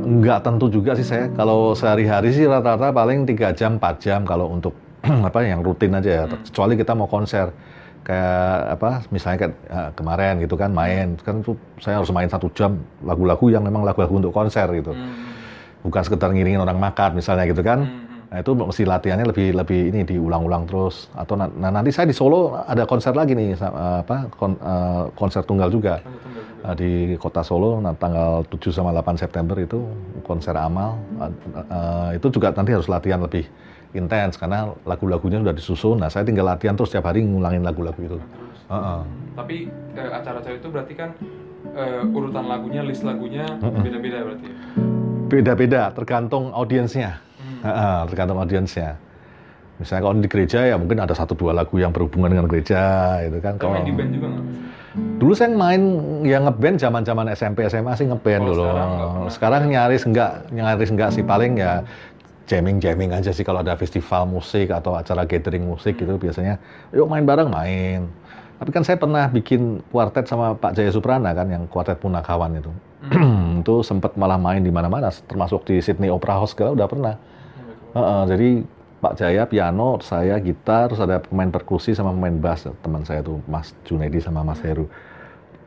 Nggak 0.06 0.38
tentu 0.46 0.66
juga 0.70 0.94
sih 0.94 1.06
saya. 1.06 1.26
Kalau 1.34 1.74
sehari-hari 1.74 2.30
sih 2.30 2.46
rata-rata 2.46 2.94
paling 2.94 3.26
3 3.26 3.58
jam, 3.58 3.76
4 3.76 3.98
jam 3.98 4.20
kalau 4.22 4.54
untuk 4.54 4.72
apa 5.28 5.42
yang 5.42 5.66
rutin 5.66 5.98
aja 5.98 6.10
ya. 6.22 6.24
Hmm. 6.30 6.38
Kecuali 6.46 6.74
kita 6.78 6.92
mau 6.94 7.10
konser 7.10 7.50
kayak 8.04 8.78
apa 8.78 8.90
misalnya 9.08 9.38
kayak 9.48 9.54
eh, 9.66 9.90
kemarin 9.96 10.34
gitu 10.44 10.54
kan 10.60 10.70
main 10.70 11.16
kan 11.24 11.40
tuh 11.40 11.56
saya 11.80 11.98
harus 12.04 12.12
main 12.12 12.28
satu 12.28 12.52
jam 12.52 12.76
lagu-lagu 13.00 13.48
yang 13.48 13.64
memang 13.64 13.80
lagu-lagu 13.82 14.12
untuk 14.12 14.32
konser 14.32 14.68
gitu. 14.76 14.92
Hmm, 14.92 15.32
Bukan 15.88 16.00
sekedar 16.04 16.28
ngiringin 16.32 16.60
orang 16.60 16.76
makan 16.76 17.16
misalnya 17.16 17.48
gitu 17.48 17.64
kan. 17.64 17.80
hmm, 17.84 17.88
hmm. 17.88 18.12
Nah, 18.34 18.42
itu 18.42 18.50
mesti 18.50 18.82
latihannya 18.82 19.30
lebih 19.30 19.54
lebih 19.54 19.80
ini 19.94 20.00
diulang-ulang 20.02 20.66
terus 20.66 21.06
atau 21.14 21.38
na- 21.38 21.52
nah, 21.54 21.70
nanti 21.70 21.94
saya 21.94 22.10
di 22.10 22.16
Solo 22.16 22.58
ada 22.66 22.82
konser 22.82 23.14
lagi 23.14 23.32
nih 23.32 23.56
eh, 23.56 23.98
apa 24.04 24.28
kon- 24.36 24.58
eh, 24.60 25.04
konser 25.16 25.40
tunggal 25.46 25.72
juga. 25.72 26.02
Satu 26.02 26.18
tunggal 26.20 26.42
juga. 26.44 26.52
Uh, 26.64 26.72
di 26.72 26.92
kota 27.20 27.44
Solo 27.44 27.76
nah, 27.76 27.92
tanggal 27.92 28.40
7 28.48 28.72
sama 28.72 28.88
8 28.88 29.20
September 29.20 29.52
itu 29.60 29.84
konser 30.24 30.56
amal 30.56 30.96
Uh, 31.20 31.28
uh, 31.68 32.08
itu 32.16 32.26
juga 32.32 32.56
nanti 32.56 32.72
harus 32.72 32.88
latihan 32.88 33.20
lebih 33.20 33.44
intens 33.94 34.34
karena 34.34 34.74
lagu-lagunya 34.82 35.38
sudah 35.38 35.54
disusun 35.54 35.96
nah 35.98 36.08
saya 36.08 36.22
tinggal 36.22 36.44
latihan 36.44 36.74
terus 36.74 36.90
setiap 36.90 37.08
hari 37.08 37.22
ngulangin 37.22 37.62
lagu-lagu 37.62 37.96
itu 37.96 38.18
Terus. 38.18 38.58
Heeh. 38.68 39.00
Tapi 39.34 39.56
eh, 39.94 40.10
acara-acara 40.10 40.54
itu 40.54 40.68
berarti 40.68 40.94
kan 40.94 41.10
eh, 41.72 42.02
urutan 42.10 42.44
lagunya, 42.44 42.82
list 42.82 43.02
lagunya 43.02 43.46
Mm-mm. 43.58 43.80
beda-beda 43.80 44.18
berarti. 44.22 44.46
ya? 44.46 44.56
beda-beda 45.24 45.82
tergantung 45.90 46.50
audiensnya 46.50 47.18
Hmm. 47.34 47.60
Heeh, 47.60 47.98
tergantung 48.08 48.38
audiensnya 48.40 48.96
misalnya 49.76 50.02
kalau 50.02 50.16
di 50.16 50.30
gereja 50.30 50.64
ya 50.64 50.76
mungkin 50.78 50.96
ada 50.96 51.12
satu 51.12 51.34
dua 51.34 51.52
lagu 51.52 51.76
yang 51.76 51.90
berhubungan 51.90 52.30
dengan 52.30 52.46
gereja 52.46 52.80
itu 53.20 53.36
kan 53.42 53.58
kalau 53.58 53.74
main 53.74 53.84
di 53.84 53.92
band 53.92 54.10
juga 54.12 54.26
nggak? 54.32 54.44
Dulu 55.18 55.32
saya 55.34 55.50
main 55.50 55.82
yang 56.22 56.46
ngeband 56.46 56.78
zaman-zaman 56.78 57.26
SMP 57.34 57.66
SMA 57.66 57.98
sih 57.98 58.06
ngeband 58.06 58.38
Kalau 58.38 58.48
dulu. 58.48 58.62
sekarang? 58.62 58.90
Sekarang 59.28 59.62
nyaris 59.66 60.02
enggak, 60.06 60.30
nyaris 60.54 60.90
enggak 60.94 61.10
sih 61.10 61.20
paling 61.20 61.58
ya 61.58 61.82
jamming-jamming 62.44 63.16
aja 63.16 63.32
sih 63.32 63.44
kalau 63.44 63.64
ada 63.64 63.72
festival 63.76 64.28
musik 64.28 64.68
atau 64.68 64.96
acara 64.96 65.24
gathering 65.24 65.64
musik 65.64 65.96
gitu 65.96 66.20
biasanya 66.20 66.60
yuk 66.92 67.08
main 67.08 67.24
bareng 67.24 67.48
main. 67.48 68.08
Tapi 68.54 68.70
kan 68.70 68.86
saya 68.86 68.96
pernah 68.96 69.26
bikin 69.28 69.82
kuartet 69.90 70.30
sama 70.30 70.54
Pak 70.54 70.78
Jaya 70.78 70.92
Suprana 70.94 71.34
kan 71.34 71.50
yang 71.50 71.66
kuartet 71.66 71.98
Punakawan 71.98 72.54
itu. 72.60 72.72
itu 73.64 73.74
sempat 73.84 74.16
malah 74.16 74.40
main 74.40 74.64
di 74.64 74.72
mana-mana 74.72 75.12
termasuk 75.28 75.68
di 75.68 75.80
Sydney 75.80 76.08
Opera 76.08 76.40
House 76.40 76.56
segala 76.56 76.72
udah 76.72 76.88
pernah. 76.88 77.14
Heeh, 77.94 78.22
jadi 78.30 78.48
Pak 79.04 79.14
Jaya 79.20 79.44
piano, 79.44 80.00
saya 80.00 80.40
gitar, 80.40 80.88
terus 80.88 81.04
ada 81.04 81.20
pemain 81.20 81.52
perkusi 81.52 81.92
sama 81.92 82.16
pemain 82.16 82.32
bass 82.40 82.64
teman 82.80 83.04
saya 83.04 83.20
tuh 83.20 83.36
Mas 83.44 83.76
Junedi 83.84 84.16
sama 84.16 84.40
Mas 84.40 84.64
Heru. 84.64 84.88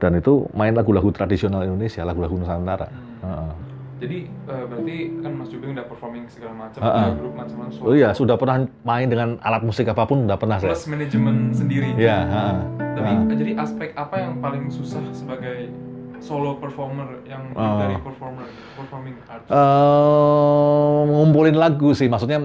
Dan 0.02 0.18
itu 0.18 0.46
main 0.58 0.74
lagu-lagu 0.74 1.10
tradisional 1.14 1.66
Indonesia, 1.66 2.02
lagu-lagu 2.02 2.34
Nusantara. 2.34 2.90
Hmm. 2.90 3.22
Heeh. 3.22 3.54
Jadi 3.98 4.18
eh, 4.30 4.64
berarti 4.64 4.96
kan 5.20 5.32
Mas 5.34 5.50
Jubing 5.50 5.74
udah 5.74 5.86
performing 5.86 6.30
segala 6.30 6.54
macam, 6.54 6.80
Ah, 6.80 6.88
ah. 6.88 7.04
ada 7.04 7.18
grup 7.18 7.34
macam-macam. 7.34 7.82
Oh 7.82 7.94
iya, 7.94 8.14
sudah 8.14 8.38
pernah 8.38 8.62
main 8.84 9.10
dengan 9.10 9.42
alat 9.42 9.66
musik 9.66 9.90
apa 9.90 10.06
pun, 10.06 10.30
udah 10.30 10.38
pernah 10.38 10.62
saya. 10.62 10.70
Plus 10.70 10.86
manajemen 10.86 11.50
sendiri. 11.50 11.98
Iya, 11.98 12.18
heeh. 12.24 12.58
Tapi 12.78 13.10
Ah. 13.10 13.26
eh, 13.26 13.36
jadi 13.36 13.52
aspek 13.58 13.90
apa 13.94 14.16
yang 14.18 14.38
paling 14.38 14.70
susah 14.70 15.02
sebagai 15.10 15.74
solo 16.20 16.58
performer 16.58 17.26
yang 17.26 17.50
Ah. 17.54 17.82
dari 17.82 17.98
performer 17.98 18.46
performing 18.76 19.18
arts? 19.26 19.50
Eh, 19.50 21.00
ngumpulin 21.08 21.58
lagu 21.58 21.90
sih, 21.92 22.06
maksudnya 22.06 22.38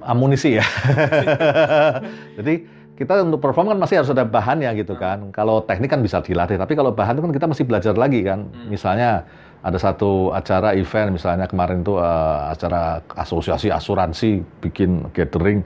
amunisi 0.00 0.56
ya. 0.56 0.64
Jadi 2.38 2.54
kita 2.94 3.26
untuk 3.26 3.42
perform 3.42 3.74
kan 3.74 3.78
masih 3.78 4.00
harus 4.00 4.08
ada 4.08 4.22
bahannya 4.22 4.70
gitu 4.78 4.94
kan. 4.94 5.28
Kalau 5.32 5.60
teknik 5.60 5.90
kan 5.90 6.00
bisa 6.00 6.22
dilatih, 6.22 6.56
tapi 6.56 6.72
kalau 6.72 6.94
bahan 6.94 7.18
itu 7.18 7.22
kan 7.26 7.32
kita 7.34 7.46
mesti 7.46 7.64
belajar 7.66 7.92
lagi 7.92 8.22
kan. 8.22 8.48
Hmm. 8.48 8.70
Misalnya 8.70 9.26
ada 9.64 9.80
satu 9.80 10.28
acara 10.30 10.76
event, 10.76 11.16
misalnya 11.16 11.48
kemarin 11.48 11.80
tuh 11.80 11.96
eh, 11.96 12.40
acara 12.52 13.00
asosiasi 13.16 13.72
asuransi 13.72 14.44
bikin 14.60 15.08
gathering, 15.10 15.64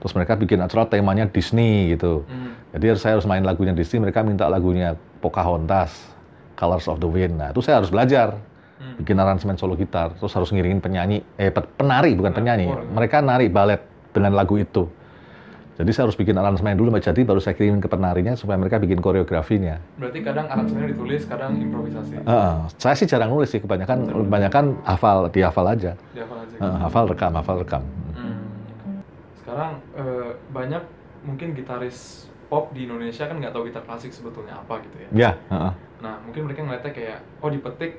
terus 0.00 0.16
mereka 0.16 0.32
bikin 0.34 0.64
acara 0.64 0.88
temanya 0.88 1.28
Disney 1.28 1.92
gitu. 1.92 2.24
Hmm. 2.24 2.56
Jadi 2.72 2.96
saya 2.96 3.20
harus 3.20 3.28
main 3.28 3.44
lagunya 3.44 3.76
Disney, 3.76 4.00
mereka 4.00 4.24
minta 4.24 4.48
lagunya 4.48 4.96
Pocahontas, 5.20 5.92
Colors 6.56 6.88
of 6.88 6.98
the 6.98 7.06
Wind. 7.06 7.36
Nah 7.36 7.52
itu 7.52 7.60
saya 7.60 7.84
harus 7.84 7.92
belajar 7.92 8.40
Hmm. 8.74 8.98
bikin 8.98 9.14
aransemen 9.14 9.54
solo 9.54 9.78
gitar, 9.78 10.10
terus 10.18 10.34
harus 10.34 10.50
ngiringin 10.50 10.82
penyanyi, 10.82 11.22
eh 11.38 11.46
pe- 11.48 11.62
penari 11.78 12.10
bukan 12.18 12.34
penyanyi, 12.34 12.66
Penari. 12.66 12.90
mereka 12.90 13.16
nari 13.22 13.46
balet 13.46 13.78
dengan 14.10 14.34
lagu 14.34 14.58
itu. 14.58 14.90
Jadi 15.74 15.90
saya 15.90 16.06
harus 16.06 16.14
bikin 16.14 16.38
aransemen 16.38 16.78
dulu, 16.78 16.94
jadi 17.02 17.18
baru 17.26 17.42
saya 17.42 17.58
kirimin 17.58 17.82
ke 17.82 17.90
penarinya 17.90 18.38
supaya 18.38 18.54
mereka 18.54 18.78
bikin 18.78 19.02
koreografinya. 19.02 19.82
Berarti 19.98 20.22
kadang 20.22 20.46
aransemennya 20.46 20.94
ditulis, 20.94 21.26
kadang 21.26 21.58
improvisasi. 21.58 22.22
Heeh. 22.22 22.54
saya 22.78 22.94
sih 22.94 23.10
jarang 23.10 23.34
nulis 23.34 23.50
sih, 23.50 23.58
kebanyakan 23.58 24.06
kebanyakan 24.06 24.78
hafal, 24.86 25.26
dihafal 25.34 25.66
aja. 25.66 25.98
Dihafal 26.14 26.46
aja. 26.46 26.56
Heeh, 26.62 26.76
hafal 26.78 27.04
rekam, 27.10 27.34
hafal 27.34 27.56
rekam. 27.66 27.82
Hmm. 28.14 28.46
Sekarang 29.42 29.82
eh, 29.98 30.30
banyak 30.54 30.82
mungkin 31.26 31.58
gitaris 31.58 32.30
pop 32.46 32.70
di 32.70 32.86
Indonesia 32.86 33.26
kan 33.26 33.42
nggak 33.42 33.50
tahu 33.50 33.66
gitar 33.66 33.82
klasik 33.82 34.14
sebetulnya 34.14 34.54
apa 34.54 34.78
gitu 34.78 34.96
ya. 35.02 35.08
Ya, 35.10 35.30
heeh. 35.50 35.72
Nah 36.06 36.14
mungkin 36.22 36.46
mereka 36.46 36.62
ngeliatnya 36.62 36.92
kayak 36.94 37.18
oh 37.42 37.50
dipetik 37.50 37.98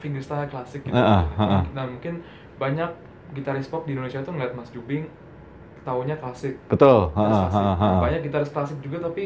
fingerstyle 0.00 0.48
klasik 0.48 0.88
gitu. 0.88 0.96
Heeh, 0.96 1.24
heeh. 1.36 1.62
Nah 1.76 1.84
mungkin 1.84 2.24
banyak 2.56 2.90
gitaris 3.36 3.68
pop 3.68 3.84
di 3.84 3.92
Indonesia 3.92 4.24
tuh 4.24 4.32
ngeliat 4.32 4.56
Mas 4.56 4.72
Jubing 4.72 5.04
taunya 5.82 6.16
klasik. 6.16 6.54
betul. 6.66 7.10
gitaris 7.10 7.38
klasik. 7.38 7.54
heeh, 7.54 7.64
Nah, 7.64 7.76
heeh. 7.76 7.98
banyak 8.00 8.20
gitaris 8.22 8.50
klasik 8.50 8.78
juga 8.80 8.98
tapi 9.04 9.24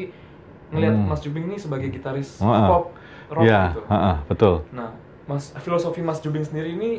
ngelihat 0.73 0.94
Hmm. 0.94 1.09
Mas 1.09 1.21
Jubing 1.21 1.44
ini 1.47 1.56
sebagai 1.56 1.88
gitaris 1.88 2.40
Heeh. 2.40 2.66
pop 2.66 2.85
rock 3.28 3.44
Iya, 3.44 3.62
gitu. 3.71 3.80
heeh, 3.87 4.16
betul. 4.26 4.54
Nah, 4.73 4.88
Mas 5.25 5.52
filosofi 5.59 6.00
Mas 6.00 6.18
Jubing 6.18 6.42
sendiri 6.42 6.73
ini 6.73 6.90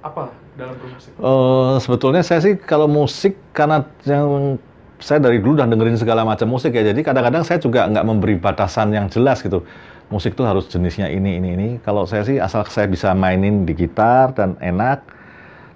apa 0.00 0.34
dalam 0.54 0.74
bermusik? 0.76 1.14
Eh, 1.14 1.74
sebetulnya 1.78 2.20
saya 2.20 2.40
sih 2.40 2.54
kalau 2.56 2.86
musik 2.86 3.38
karena 3.52 3.86
yang 4.02 4.58
saya 4.98 5.16
dari 5.16 5.40
dulu 5.40 5.56
udah 5.56 5.64
dengerin 5.64 5.96
segala 5.96 6.28
macam 6.28 6.44
musik 6.44 6.76
ya, 6.76 6.84
jadi 6.84 7.00
kadang-kadang 7.00 7.40
saya 7.40 7.56
juga 7.56 7.88
nggak 7.88 8.04
memberi 8.04 8.36
batasan 8.36 8.92
yang 8.92 9.08
jelas 9.08 9.40
gitu. 9.40 9.64
Musik 10.10 10.34
tuh 10.34 10.42
harus 10.42 10.66
jenisnya 10.66 11.06
ini, 11.06 11.38
ini, 11.38 11.48
ini. 11.54 11.68
Kalau 11.80 12.02
saya 12.02 12.26
sih 12.26 12.36
asal 12.36 12.66
saya 12.66 12.90
bisa 12.90 13.14
mainin 13.14 13.62
di 13.62 13.72
gitar 13.72 14.34
dan 14.34 14.58
enak 14.58 15.06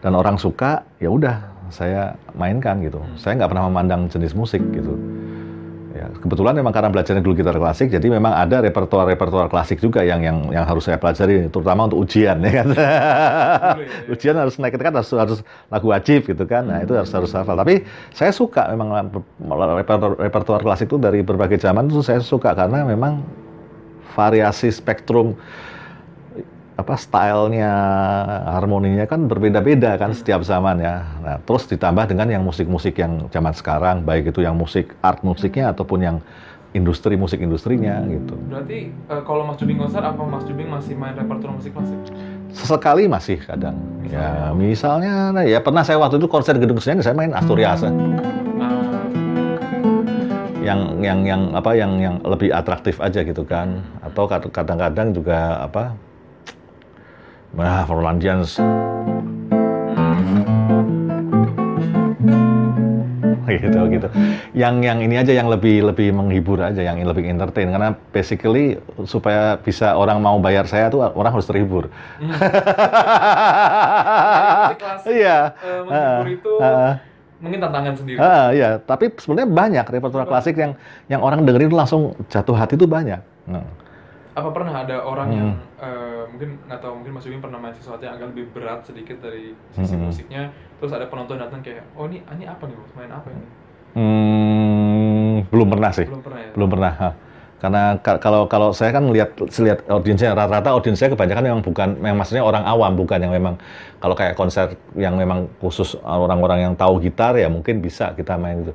dan 0.03 0.12
orang 0.12 0.37
suka, 0.37 0.83
ya 0.99 1.07
udah 1.07 1.54
saya 1.71 2.16
mainkan 2.37 2.80
gitu. 2.83 3.00
Saya 3.16 3.38
nggak 3.40 3.50
pernah 3.52 3.64
memandang 3.71 4.11
jenis 4.11 4.37
musik 4.37 4.61
gitu. 4.73 4.97
Ya, 5.94 6.11
kebetulan 6.11 6.59
memang 6.59 6.75
karena 6.75 6.90
belajarnya 6.90 7.23
dulu 7.23 7.38
gitar 7.38 7.54
klasik, 7.54 7.87
jadi 7.87 8.18
memang 8.18 8.35
ada 8.35 8.59
repertoar-repertoar 8.66 9.47
klasik 9.47 9.78
juga 9.78 10.02
yang 10.02 10.26
yang 10.26 10.50
yang 10.50 10.66
harus 10.66 10.90
saya 10.90 10.99
pelajari, 10.99 11.47
terutama 11.54 11.87
untuk 11.87 12.02
ujian 12.02 12.42
ya 12.42 12.50
kan. 12.50 12.66
ya, 12.75 12.83
ya. 13.78 14.11
ujian 14.11 14.35
harus 14.35 14.59
naik 14.59 14.75
kan 14.75 14.90
harus 14.90 15.14
harus 15.14 15.38
lagu 15.71 15.87
wajib 15.94 16.26
gitu 16.26 16.42
kan. 16.50 16.66
Nah, 16.66 16.83
itu 16.83 16.99
harus 16.99 17.14
harus 17.14 17.30
hafal. 17.30 17.54
Tapi 17.54 17.87
saya 18.11 18.35
suka 18.35 18.75
memang 18.75 19.06
repertoar, 19.78 20.18
repertoar 20.18 20.61
klasik 20.66 20.90
itu 20.90 20.99
dari 20.99 21.23
berbagai 21.23 21.62
zaman 21.62 21.87
itu 21.87 22.02
saya 22.02 22.18
suka 22.18 22.59
karena 22.59 22.83
memang 22.83 23.23
variasi 24.18 24.75
spektrum 24.75 25.38
apa 26.85 27.00
stylenya 27.00 27.73
harmoninya 28.45 29.09
kan 29.09 29.25
berbeda-beda 29.25 29.97
kan 29.97 30.12
setiap 30.12 30.45
zaman 30.45 30.85
ya. 30.85 31.00
Nah, 31.25 31.41
terus 31.41 31.64
ditambah 31.64 32.12
dengan 32.12 32.29
yang 32.29 32.45
musik-musik 32.45 33.00
yang 33.00 33.33
zaman 33.33 33.57
sekarang, 33.57 34.05
baik 34.05 34.37
itu 34.37 34.45
yang 34.45 34.53
musik 34.53 34.93
art 35.00 35.25
musiknya 35.25 35.73
ataupun 35.73 36.05
yang 36.05 36.17
industri 36.76 37.17
musik 37.17 37.41
industrinya 37.41 38.05
gitu. 38.05 38.37
Berarti 38.53 38.93
eh, 38.93 39.23
kalau 39.25 39.49
Mas 39.49 39.57
Jubing 39.57 39.81
konser 39.81 40.05
apa 40.05 40.21
Mas 40.29 40.45
Jubing 40.45 40.69
masih 40.69 40.93
main 40.93 41.17
repertoire 41.17 41.57
musik 41.57 41.73
klasik? 41.73 41.97
Sesekali 42.53 43.09
masih 43.09 43.41
kadang. 43.41 43.81
Ya, 44.05 44.53
misalnya 44.53 45.33
nah, 45.33 45.43
ya 45.49 45.64
pernah 45.64 45.81
saya 45.88 45.97
waktu 45.97 46.21
itu 46.21 46.29
konser 46.29 46.61
Gedung 46.61 46.85
Senen 46.85 47.00
saya 47.00 47.17
main 47.17 47.33
Asturias. 47.33 47.81
Ah, 47.81 47.91
yang 50.61 51.00
yang 51.00 51.25
yang 51.25 51.43
apa 51.57 51.73
yang 51.76 51.97
yang 51.97 52.17
lebih 52.25 52.53
atraktif 52.53 52.99
aja 52.99 53.21
gitu 53.21 53.45
kan 53.45 53.85
atau 54.00 54.25
kad- 54.25 54.49
kadang-kadang 54.49 55.12
juga 55.12 55.61
apa 55.61 55.93
nah 57.55 57.87
Rolandians 57.87 58.59
gitu 63.55 63.81
gitu. 63.91 64.09
Yang 64.57 64.75
yang 64.83 64.99
ini 65.03 65.15
aja 65.21 65.33
yang 65.33 65.47
lebih 65.47 65.87
lebih 65.87 66.11
menghibur 66.11 66.59
aja 66.61 66.83
yang 66.83 66.99
lebih 67.03 67.25
entertain. 67.29 67.71
Karena 67.71 67.95
basically 68.11 68.79
supaya 69.07 69.57
bisa 69.61 69.95
orang 69.95 70.19
mau 70.19 70.39
bayar 70.43 70.67
saya 70.67 70.91
tuh 70.91 71.05
orang 71.05 71.33
harus 71.35 71.47
terhibur. 71.47 71.87
Musik 72.19 72.41
klasik 74.81 75.15
iya. 75.23 75.55
eh, 75.63 75.81
menghibur 75.85 76.29
itu 76.31 76.53
Ah, 76.59 76.99
mungkin 77.39 77.59
tantangan 77.61 77.95
sendiri. 77.95 78.19
ah, 78.19 78.51
iya. 78.51 78.81
Tapi 78.81 79.13
sebenarnya 79.19 79.49
banyak 79.51 79.87
repertoire 79.87 80.29
klasik 80.29 80.57
yang 80.59 80.73
yang 81.07 81.21
orang 81.23 81.45
dengerin 81.45 81.71
langsung 81.73 82.17
jatuh 82.33 82.57
hati 82.57 82.75
tuh 82.75 82.89
banyak. 82.89 83.21
Nah. 83.47 83.84
Apa 84.35 84.50
pernah 84.50 84.83
ada 84.83 84.99
orang 84.99 85.29
Hmm. 85.31 85.38
yang 85.38 85.49
eh, 85.79 86.23
mungkin 86.26 86.49
nggak 86.67 86.81
tahu 86.83 86.93
mungkin 86.99 87.12
Mas 87.14 87.23
Jubing 87.23 87.38
pernah 87.38 87.59
main 87.62 87.71
sesuatu 87.71 88.03
yang 88.03 88.19
agak 88.19 88.35
lebih 88.35 88.50
berat 88.50 88.83
sedikit 88.83 89.23
dari 89.23 89.55
sisi 89.71 89.95
Hmm. 89.95 90.11
musiknya, 90.11 90.43
terus 90.83 90.91
ada 90.91 91.07
penonton 91.07 91.38
datang 91.38 91.62
kayak, 91.62 91.87
oh 91.95 92.11
ini 92.11 92.19
ini 92.35 92.45
apa 92.45 92.67
nih? 92.67 92.75
Main 92.99 93.12
apa 93.14 93.29
ini? 93.31 93.47
Hmm, 93.95 95.35
belum 95.55 95.69
pernah 95.71 95.91
sih, 95.95 96.07
Belum 96.11 96.23
pernah 96.25 96.41
ya. 96.43 96.50
belum 96.50 96.69
pernah. 96.69 96.93
ha. 96.99 97.11
Karena 97.62 97.83
ka- 97.97 98.21
kalau 98.21 98.45
kalau 98.50 98.75
saya 98.75 98.93
kan 98.93 99.07
lihat 99.09 99.38
lihat 99.38 99.87
audiensnya 99.88 100.35
rata-rata 100.37 100.75
audiensnya 100.75 101.09
kebanyakan 101.14 101.45
memang 101.47 101.62
bukan, 101.64 101.88
yang 102.03 102.17
maksudnya 102.19 102.43
orang 102.45 102.67
awam 102.67 102.93
bukan 102.93 103.17
yang 103.23 103.33
memang 103.33 103.55
kalau 104.03 104.12
kayak 104.12 104.35
konser 104.35 104.75
yang 104.99 105.14
memang 105.17 105.47
khusus 105.62 105.97
orang-orang 106.03 106.61
yang 106.61 106.75
tahu 106.75 107.00
gitar 107.00 107.33
ya 107.38 107.47
mungkin 107.49 107.79
bisa 107.81 108.12
kita 108.12 108.35
main 108.35 108.67
itu. 108.67 108.75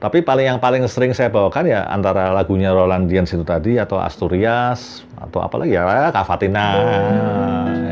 Tapi 0.00 0.24
paling 0.24 0.48
yang 0.48 0.56
paling 0.56 0.80
sering 0.88 1.12
saya 1.12 1.28
bawakan 1.28 1.68
ya 1.68 1.84
antara 1.84 2.32
lagunya 2.32 2.72
Roland 2.72 3.04
Dians 3.04 3.36
itu 3.36 3.44
tadi 3.44 3.76
atau 3.76 4.00
Asturias 4.00 5.04
atau 5.20 5.44
apa 5.44 5.60
lagi 5.60 5.76
ya 5.76 6.08
Cavatina. 6.08 6.66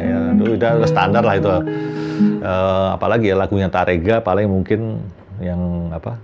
Ya, 0.00 0.18
itu 0.32 0.56
udah 0.56 0.88
standar 0.88 1.20
lah 1.20 1.36
itu. 1.36 1.52
Eh, 2.40 2.88
apalagi 2.96 3.28
ya 3.28 3.36
lagunya 3.36 3.68
Tarega 3.68 4.24
paling 4.24 4.48
mungkin 4.48 5.04
yang 5.44 5.92
apa? 5.92 6.16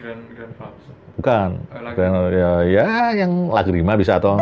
Grand 0.00 0.24
Grand 0.32 0.52
Flaps. 0.56 0.84
Bukan. 1.20 1.48
Lagu. 1.60 1.96
Dan, 2.00 2.12
ya, 2.32 2.50
ya 2.64 2.88
yang 3.12 3.52
lagrima 3.52 4.00
bisa 4.00 4.16
atau 4.16 4.40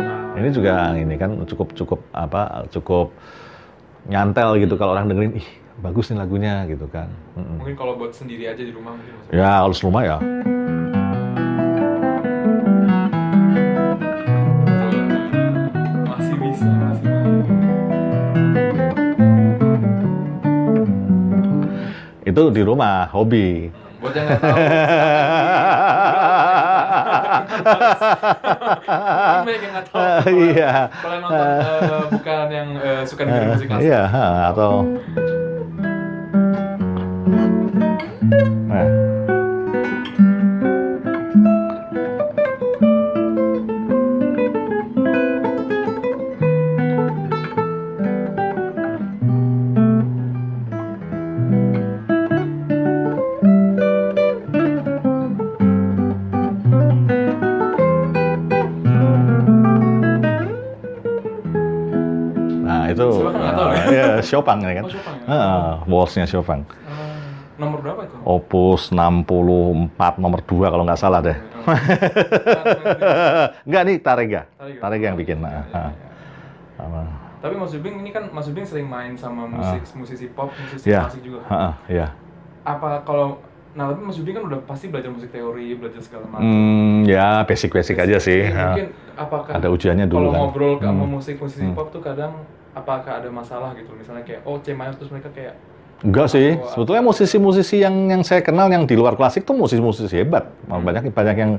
Nah, 0.00 0.32
ini 0.40 0.48
juga 0.48 0.96
ini 0.96 1.14
kan 1.20 1.44
cukup 1.44 1.76
cukup 1.76 2.00
apa 2.16 2.64
cukup 2.72 3.12
nyantel 4.08 4.56
gitu 4.56 4.80
kalau 4.80 4.96
orang 4.96 5.12
dengerin 5.12 5.36
ih 5.44 5.48
bagus 5.76 6.08
nih 6.08 6.18
lagunya 6.18 6.64
gitu 6.68 6.88
kan. 6.88 7.08
Mungkin 7.36 7.76
kalau 7.76 8.00
buat 8.00 8.16
sendiri 8.16 8.48
aja 8.48 8.62
di 8.64 8.72
rumah 8.72 8.96
mungkin. 8.96 9.12
Ya 9.28 9.60
kalau 9.60 9.76
rumah 9.84 10.02
ya. 10.04 10.16
Masih 16.08 16.36
bisa, 16.40 16.70
masih. 16.72 17.12
Itu 22.24 22.42
di 22.50 22.62
rumah 22.64 23.06
hobi. 23.12 23.68
Buat 24.00 24.12
yang 24.12 24.26
nggak 24.28 24.40
tahu, 24.40 24.56
Mungkin 29.26 29.44
banyak 29.46 29.62
yang 29.62 29.72
nggak 29.72 29.86
tahu. 29.88 30.00
Iya. 30.36 30.72
Kalau 30.92 31.16
nonton 31.20 31.48
eh, 31.56 32.04
bukan 32.12 32.46
yang 32.52 32.68
eh, 32.76 33.02
suka 33.08 33.20
dengerin 33.24 33.48
musik 33.52 33.66
klasik. 33.68 33.88
Iya, 33.88 34.02
atau 34.52 34.70
Nah. 38.26 38.82
Nah, 62.66 62.90
itu 62.90 63.06
Siapa 63.06 63.30
kan 63.30 63.38
nggak 63.38 63.54
tahu 63.54 63.70
ya? 63.70 63.84
ya 63.86 64.18
Chopin 64.18 64.58
ya 64.58 64.72
kan. 64.74 64.84
Oh, 64.84 64.90
Chopin 64.90 65.14
ya? 65.14 65.26
Heeh, 65.30 65.70
waltznya 65.86 66.26
Chopin. 66.26 66.66
Nomor 67.56 67.78
berapa 67.80 68.00
itu? 68.04 68.16
Opus 68.20 68.88
64 68.88 70.16
nomor 70.16 70.40
2 70.40 70.66
kalau 70.66 70.82
nggak 70.84 70.96
salah 70.96 71.20
deh. 71.20 71.36
Enggak 73.64 73.82
nih 73.82 73.96
Tarega. 73.98 74.40
Tarega. 74.52 74.78
Tarega 74.78 75.04
yang 75.04 75.16
bikin. 75.16 75.36
Ah. 75.40 75.64
iya. 75.64 75.84
Sama. 76.76 77.00
Tapi 77.36 77.52
Mas 77.54 77.70
Jubing 77.70 77.94
ini 78.00 78.10
kan 78.10 78.26
Mas 78.28 78.44
Jubing 78.44 78.62
sering 78.62 78.84
main 78.84 79.14
sama 79.14 79.46
musik 79.46 79.80
musisi 79.94 80.26
pop, 80.28 80.50
musisi 80.52 80.86
Iya. 80.86 81.06
klasik 81.06 81.22
juga. 81.22 81.38
Heeh, 81.46 81.72
iya. 81.90 82.06
Apa 82.62 83.00
kalau 83.02 83.38
nah 83.72 83.88
tapi 83.88 84.00
Mas 84.02 84.14
Jubing 84.16 84.34
kan 84.34 84.44
udah 84.44 84.58
pasti 84.62 84.86
belajar 84.86 85.08
musik 85.08 85.30
teori, 85.30 85.74
belajar 85.74 86.00
segala 86.00 86.24
macam. 86.26 86.42
Hmm, 86.42 87.02
ya 87.04 87.42
basic-basic 87.42 87.96
aja 87.98 88.16
sih. 88.18 88.46
Ha. 88.46 88.70
Mungkin 88.70 88.86
apakah 89.14 89.50
Ada 89.54 89.66
ujiannya 89.68 90.04
dulu 90.04 90.22
kalau 90.22 90.30
kan. 90.30 90.38
ngobrol 90.42 90.72
sama 90.78 90.98
Hmm. 90.98 91.10
musik 91.10 91.34
musisi 91.38 91.62
Hmm. 91.62 91.72
pop 91.72 91.86
tuh 91.88 92.00
kadang 92.00 92.32
apakah 92.72 93.20
ada 93.20 93.28
masalah 93.28 93.72
gitu 93.72 93.88
misalnya 93.90 94.20
kayak 94.20 94.42
oh 94.42 94.56
C 94.60 94.70
minor 94.70 94.92
terus 94.92 95.08
mereka 95.08 95.26
kayak 95.30 95.54
Enggak 96.06 96.30
sih. 96.30 96.54
Sebetulnya 96.70 97.02
musisi-musisi 97.02 97.82
yang 97.82 98.06
yang 98.06 98.22
saya 98.22 98.38
kenal 98.38 98.70
yang 98.70 98.86
di 98.86 98.94
luar 98.94 99.18
klasik 99.18 99.42
tuh 99.42 99.58
musisi-musisi 99.58 100.14
hebat. 100.22 100.46
Hmm. 100.70 100.86
Banyak 100.86 101.10
banyak 101.10 101.36
yang 101.36 101.52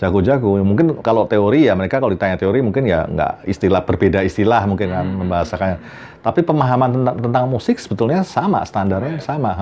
jago-jago. 0.00 0.56
Mungkin 0.64 1.04
kalau 1.04 1.28
teori 1.28 1.68
ya 1.68 1.76
mereka 1.76 2.00
kalau 2.00 2.08
ditanya 2.08 2.40
teori 2.40 2.64
mungkin 2.64 2.88
ya 2.88 3.04
nggak 3.04 3.44
istilah 3.44 3.84
berbeda 3.84 4.24
istilah 4.24 4.64
mungkin 4.64 4.88
kan 4.88 5.04
Hmm. 5.04 5.20
membahasakannya. 5.20 5.78
Tapi 6.24 6.40
pemahaman 6.40 6.88
tentang, 6.96 7.16
tentang 7.28 7.44
musik 7.44 7.76
sebetulnya 7.76 8.24
sama, 8.24 8.64
standarnya 8.64 9.20
Iya. 9.20 9.24
sama. 9.24 9.52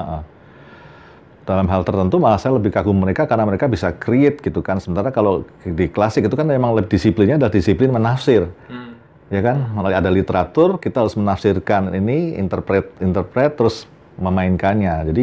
Dalam 1.42 1.66
hal 1.66 1.82
tertentu 1.82 2.20
malah 2.20 2.38
saya 2.38 2.54
lebih 2.60 2.70
kagum 2.70 2.94
mereka 2.94 3.24
karena 3.26 3.42
mereka 3.42 3.66
bisa 3.66 3.90
create 3.90 4.38
gitu 4.38 4.62
kan. 4.62 4.78
Sementara 4.78 5.10
kalau 5.10 5.42
di 5.64 5.90
klasik 5.90 6.30
itu 6.30 6.36
kan 6.38 6.46
memang 6.46 6.78
lebih 6.78 6.94
disiplinnya 6.94 7.42
adalah 7.42 7.50
disiplin 7.50 7.90
menafsir 7.90 8.46
hmm, 8.68 8.88
ya 9.34 9.40
kan 9.42 9.56
mulai 9.72 9.96
ada 9.96 10.08
literatur 10.08 10.80
kita 10.80 11.04
harus 11.04 11.16
menafsirkan 11.16 11.92
ini 11.92 12.36
interpret 12.36 12.92
interpret 13.00 13.56
terus 13.56 13.84
memainkannya 14.18 15.08
jadi 15.14 15.22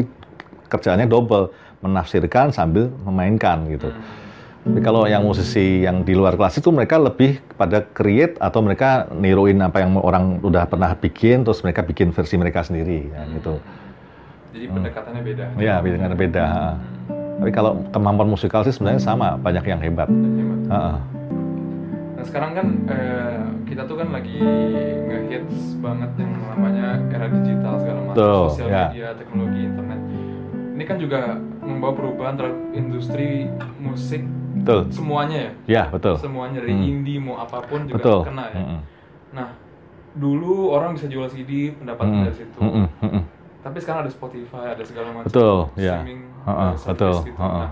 kerjaannya 0.71 1.07
double 1.07 1.51
menafsirkan 1.85 2.49
sambil 2.49 2.89
memainkan 3.05 3.69
gitu. 3.69 3.93
Hmm. 3.93 4.23
Tapi 4.65 4.81
kalau 4.81 5.05
yang 5.05 5.21
musisi 5.21 5.85
yang 5.85 6.01
di 6.01 6.17
luar 6.17 6.33
kelas 6.33 6.57
itu 6.57 6.73
mereka 6.73 6.97
lebih 6.97 7.37
pada 7.53 7.85
create 7.85 8.33
atau 8.41 8.65
mereka 8.65 9.05
niruin 9.13 9.61
apa 9.61 9.85
yang 9.85 9.93
orang 10.01 10.41
udah 10.41 10.65
pernah 10.65 10.89
bikin 10.97 11.45
terus 11.45 11.61
mereka 11.61 11.85
bikin 11.85 12.09
versi 12.09 12.33
mereka 12.33 12.65
sendiri 12.65 13.13
ya, 13.13 13.21
gitu. 13.37 13.61
Jadi 14.57 14.65
pendekatannya 14.65 15.21
beda. 15.21 15.43
Ya, 15.61 15.77
beda 15.85 16.17
beda. 16.17 16.45
Hmm. 16.49 16.75
Tapi 17.45 17.51
kalau 17.53 17.77
kemampuan 17.93 18.25
musikal 18.31 18.65
sih 18.65 18.73
sebenarnya 18.73 19.05
sama, 19.05 19.37
banyak 19.37 19.69
yang 19.69 19.77
hebat. 19.85 20.09
Hebat. 20.09 20.59
Heeh. 20.71 20.97
Nah 22.17 22.25
sekarang 22.25 22.51
kan 22.57 22.67
eh, 22.89 23.43
kita 23.75 23.91
tuh 23.91 23.99
kan 23.99 24.07
lagi 24.07 24.39
ngehits 25.03 25.75
banget 25.83 26.07
yang 26.15 26.31
namanya 26.47 26.95
era 27.11 27.27
digital 27.27 27.75
segala 27.75 27.99
macam, 28.07 28.47
sosial 28.47 28.71
ya. 28.71 28.87
media, 28.87 29.07
teknologi, 29.19 29.59
internet. 29.67 29.99
Ini 30.79 30.83
kan 30.87 30.95
juga 30.95 31.19
membawa 31.59 31.91
perubahan 31.91 32.39
terhadap 32.39 32.55
industri 32.71 33.51
musik 33.75 34.23
Betul. 34.63 34.87
semuanya 34.95 35.35
ya, 35.35 35.51
Ya, 35.67 35.83
betul. 35.91 36.15
semuanya 36.15 36.63
dari 36.63 36.71
Hmm. 36.71 36.87
indie 36.87 37.19
mau 37.19 37.35
apa 37.35 37.59
pun 37.67 37.83
juga 37.83 37.99
Betul. 37.99 38.19
kena 38.23 38.47
ya. 38.47 38.57
Mm-mm. 38.63 38.79
Nah 39.35 39.47
dulu 40.15 40.71
orang 40.71 40.95
bisa 40.95 41.11
jual 41.11 41.27
CD, 41.27 41.75
pendapatan 41.75 42.15
Mm-mm. 42.15 42.25
dari 42.31 42.35
situ. 42.39 42.57
Mm-mm. 42.63 42.87
Mm-mm. 43.03 43.23
Tapi 43.59 43.77
sekarang 43.83 44.07
ada 44.07 44.11
Spotify, 44.15 44.71
ada 44.71 44.83
segala 44.87 45.11
macam 45.11 45.27
Betul, 45.27 45.57
ya. 45.75 45.99
streaming 45.99 46.31
Heeh, 46.47 46.55
uh, 46.55 46.71
service 46.79 46.87
betul, 46.95 47.15
gitu. 47.27 47.43
Nah, 47.43 47.71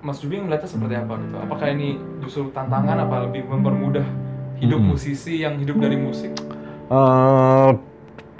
Mas 0.00 0.16
Jubi 0.24 0.40
melihatnya 0.40 0.70
seperti 0.72 0.94
apa 0.96 1.12
gitu? 1.20 1.36
Apakah 1.36 1.66
ini 1.68 1.88
justru 2.24 2.48
tantangan 2.56 3.04
apa 3.04 3.28
lebih 3.28 3.44
mempermudah 3.44 4.29
hidup 4.60 4.78
Mm-mm. 4.78 4.92
musisi 4.94 5.40
yang 5.40 5.56
hidup 5.58 5.80
dari 5.80 5.96
musik? 5.96 6.30
Eh, 6.90 7.70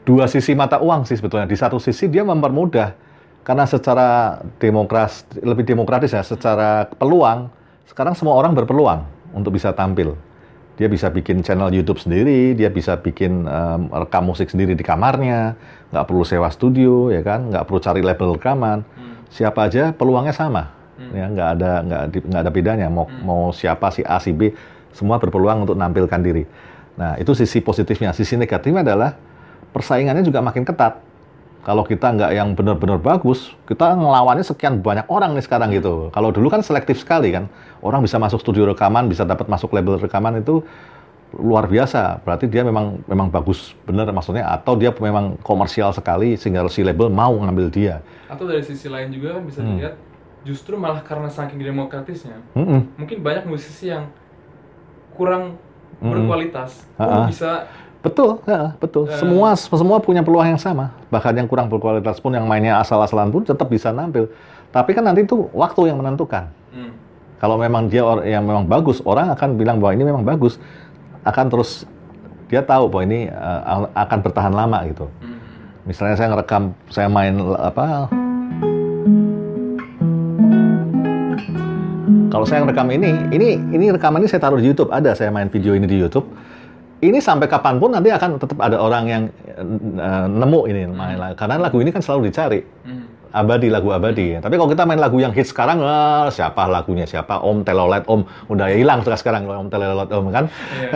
dua 0.04 0.24
sisi 0.28 0.52
mata 0.52 0.78
uang 0.78 1.08
sih 1.08 1.16
sebetulnya. 1.16 1.48
Di 1.48 1.56
satu 1.56 1.80
sisi 1.80 2.06
dia 2.06 2.22
mempermudah 2.22 2.92
karena 3.40 3.64
secara 3.64 4.38
demokras 4.60 5.24
lebih 5.40 5.64
demokratis 5.64 6.12
ya, 6.12 6.20
secara 6.20 6.84
peluang 6.86 7.48
sekarang 7.88 8.14
semua 8.14 8.38
orang 8.38 8.54
berpeluang 8.54 9.02
untuk 9.34 9.56
bisa 9.56 9.72
tampil. 9.74 10.14
Dia 10.80 10.88
bisa 10.88 11.12
bikin 11.12 11.44
channel 11.44 11.68
YouTube 11.68 12.00
sendiri, 12.00 12.56
dia 12.56 12.72
bisa 12.72 12.96
bikin 12.96 13.44
em, 13.44 13.80
rekam 13.92 14.24
musik 14.24 14.48
sendiri 14.48 14.72
di 14.72 14.80
kamarnya, 14.80 15.52
nggak 15.92 16.04
perlu 16.08 16.24
sewa 16.24 16.48
studio 16.48 17.12
ya 17.12 17.20
kan, 17.20 17.52
nggak 17.52 17.68
perlu 17.68 17.80
cari 17.84 18.00
label 18.00 18.40
rekaman. 18.40 18.80
Hmm. 18.96 19.14
Siapa 19.28 19.68
aja 19.68 19.92
peluangnya 19.92 20.32
sama, 20.32 20.72
Hmm. 20.96 21.12
ya 21.12 21.26
nggak 21.28 21.48
ada 21.58 21.72
nggak 21.84 22.02
nggak 22.32 22.40
ada 22.40 22.52
bedanya. 22.52 22.86
Mau 22.88 23.04
Hmm. 23.04 23.20
mau 23.24 23.42
siapa 23.52 23.92
si 23.92 24.00
A 24.08 24.16
si 24.16 24.32
B, 24.32 24.56
semua 24.92 25.16
berpeluang 25.18 25.64
untuk 25.68 25.76
nampilkan 25.78 26.20
diri. 26.20 26.44
Nah, 26.98 27.16
itu 27.16 27.32
sisi 27.32 27.62
positifnya. 27.62 28.12
Sisi 28.12 28.36
negatifnya 28.36 28.82
adalah 28.84 29.16
persaingannya 29.70 30.20
juga 30.20 30.42
makin 30.42 30.66
ketat. 30.66 31.00
Kalau 31.60 31.84
kita 31.84 32.08
nggak 32.16 32.30
yang 32.32 32.56
benar-benar 32.56 32.96
bagus, 32.96 33.52
kita 33.68 33.92
ngelawannya 33.92 34.40
sekian 34.40 34.80
banyak 34.80 35.04
orang 35.12 35.36
nih 35.36 35.44
sekarang 35.44 35.68
gitu. 35.76 36.08
Kalau 36.08 36.32
dulu 36.32 36.48
kan 36.48 36.64
selektif 36.64 37.04
sekali 37.04 37.36
kan. 37.36 37.52
Orang 37.84 38.00
bisa 38.00 38.16
masuk 38.16 38.40
studio 38.40 38.64
rekaman, 38.68 39.08
bisa 39.08 39.24
dapat 39.28 39.48
masuk 39.48 39.72
label 39.76 40.00
rekaman 40.00 40.40
itu 40.40 40.64
luar 41.36 41.68
biasa. 41.68 42.24
Berarti 42.24 42.48
dia 42.48 42.64
memang 42.64 43.04
memang 43.04 43.28
bagus 43.28 43.76
bener 43.84 44.08
maksudnya 44.08 44.48
atau 44.48 44.72
dia 44.74 44.88
memang 44.92 45.36
komersial 45.44 45.92
sekali 45.92 46.34
sehingga 46.40 46.64
si 46.72 46.80
label 46.80 47.12
mau 47.12 47.36
ngambil 47.36 47.68
dia. 47.68 48.00
Atau 48.28 48.48
dari 48.48 48.64
sisi 48.64 48.88
lain 48.88 49.12
juga 49.12 49.36
kan 49.36 49.44
bisa 49.44 49.60
Hmm. 49.60 49.76
dilihat 49.76 49.94
justru 50.40 50.80
malah 50.80 51.04
karena 51.04 51.28
saking 51.28 51.60
demokratisnya, 51.60 52.40
Mm-mm. 52.56 52.96
mungkin 52.96 53.20
banyak 53.20 53.44
musisi 53.44 53.92
yang 53.92 54.08
kurang 55.14 55.56
Mm-mm. 55.98 56.10
berkualitas, 56.10 56.84
Ha-ha. 56.96 57.06
pun 57.06 57.22
bisa 57.28 57.50
Betul, 58.00 58.40
ya, 58.48 58.72
betul. 58.80 59.04
Eh. 59.04 59.20
Semua 59.20 59.52
semua 59.52 60.00
punya 60.00 60.24
peluang 60.24 60.48
yang 60.48 60.56
sama. 60.56 60.88
Bahkan 61.12 61.36
yang 61.36 61.44
kurang 61.44 61.68
berkualitas 61.68 62.16
pun 62.16 62.32
yang 62.32 62.48
mainnya 62.48 62.80
asal-asalan 62.80 63.28
pun 63.28 63.44
tetap 63.44 63.68
bisa 63.68 63.92
nampil. 63.92 64.32
Tapi 64.72 64.96
kan 64.96 65.04
nanti 65.04 65.20
itu 65.20 65.52
waktu 65.52 65.92
yang 65.92 66.00
menentukan. 66.00 66.48
hmm, 66.72 66.92
Kalau 67.36 67.60
memang 67.60 67.92
dia 67.92 68.00
or- 68.00 68.24
yang 68.24 68.40
memang 68.40 68.64
bagus, 68.64 69.04
orang 69.04 69.28
akan 69.36 69.52
bilang 69.52 69.76
bahwa 69.76 69.92
ini 69.92 70.04
memang 70.08 70.24
bagus. 70.24 70.56
Akan 71.20 71.52
terus 71.52 71.84
dia 72.48 72.64
tahu 72.64 72.88
bahwa 72.88 73.04
ini 73.04 73.28
eh, 73.28 73.60
akan 73.92 74.18
bertahan 74.24 74.54
lama 74.56 74.80
gitu. 74.88 75.04
hmm, 75.20 75.38
Misalnya 75.84 76.16
saya 76.16 76.32
ngerekam, 76.32 76.72
saya 76.88 77.08
main 77.12 77.36
apa? 77.52 78.08
Kalau 82.30 82.46
saya 82.46 82.62
ngerekam 82.62 82.88
ini, 82.94 83.10
ini 83.34 83.48
ini 83.74 83.90
rekaman 83.90 84.22
ini 84.22 84.30
saya 84.30 84.46
taruh 84.46 84.62
di 84.62 84.70
YouTube. 84.70 84.94
Ada 84.94 85.18
saya 85.18 85.34
main 85.34 85.50
video 85.50 85.74
ini 85.74 85.90
di 85.90 85.98
YouTube. 85.98 86.30
Ini 87.00 87.18
sampai 87.18 87.50
kapan 87.50 87.82
pun 87.82 87.90
nanti 87.90 88.12
akan 88.12 88.38
tetap 88.38 88.60
ada 88.60 88.78
orang 88.78 89.04
yang 89.08 89.22
eh, 89.58 90.26
nemu 90.30 90.60
ini 90.70 90.86
main 90.94 91.18
lagu. 91.18 91.34
Karena 91.34 91.58
lagu 91.58 91.82
ini 91.82 91.90
kan 91.90 92.04
selalu 92.04 92.30
dicari 92.30 92.60
hmm. 92.62 93.34
abadi 93.34 93.66
lagu 93.72 93.90
abadi. 93.90 94.38
Tapi 94.38 94.54
kalau 94.54 94.70
kita 94.70 94.86
main 94.86 95.00
lagu 95.00 95.18
yang 95.18 95.34
hits 95.34 95.50
sekarang, 95.50 95.82
eh, 95.82 96.28
siapa 96.30 96.70
lagunya 96.70 97.08
siapa? 97.08 97.42
Om 97.42 97.66
Telolet 97.66 98.06
Om 98.06 98.22
udah 98.52 98.66
hilang 98.70 99.02
sekarang 99.02 99.48
Om 99.50 99.66
Telolet 99.72 100.10
Om 100.12 100.26
kan? 100.30 100.44
Iya. 100.76 100.90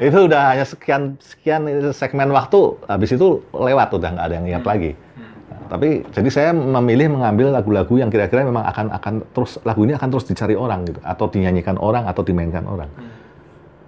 itu 0.08 0.18
udah 0.32 0.42
hanya 0.54 0.64
sekian 0.64 1.18
sekian 1.20 1.66
segmen 1.92 2.32
waktu, 2.32 2.78
habis 2.88 3.12
itu 3.12 3.42
lewat 3.52 3.90
udah 3.92 4.08
nggak 4.16 4.26
ada 4.32 4.34
yang 4.38 4.46
ingat 4.48 4.64
lagi. 4.64 4.92
Hmm. 5.18 5.23
Tapi 5.68 6.04
jadi 6.12 6.28
saya 6.30 6.50
memilih 6.52 7.12
mengambil 7.12 7.50
lagu-lagu 7.54 7.94
yang 7.96 8.12
kira-kira 8.12 8.44
memang 8.44 8.64
akan 8.68 8.86
akan 8.94 9.14
terus 9.32 9.58
lagu 9.64 9.82
ini 9.84 9.96
akan 9.96 10.08
terus 10.12 10.26
dicari 10.28 10.54
orang 10.54 10.84
gitu, 10.86 11.00
atau 11.02 11.26
dinyanyikan 11.28 11.76
orang 11.80 12.04
atau 12.06 12.22
dimainkan 12.22 12.64
orang. 12.68 12.90
Hmm. 12.94 13.12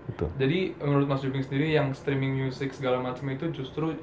Gitu. 0.06 0.26
Jadi 0.38 0.58
menurut 0.80 1.06
Mas 1.10 1.20
Jubing 1.20 1.44
sendiri 1.44 1.74
yang 1.74 1.92
streaming 1.92 2.32
music 2.32 2.72
segala 2.72 3.02
macam 3.02 3.26
itu 3.28 3.50
justru 3.52 3.98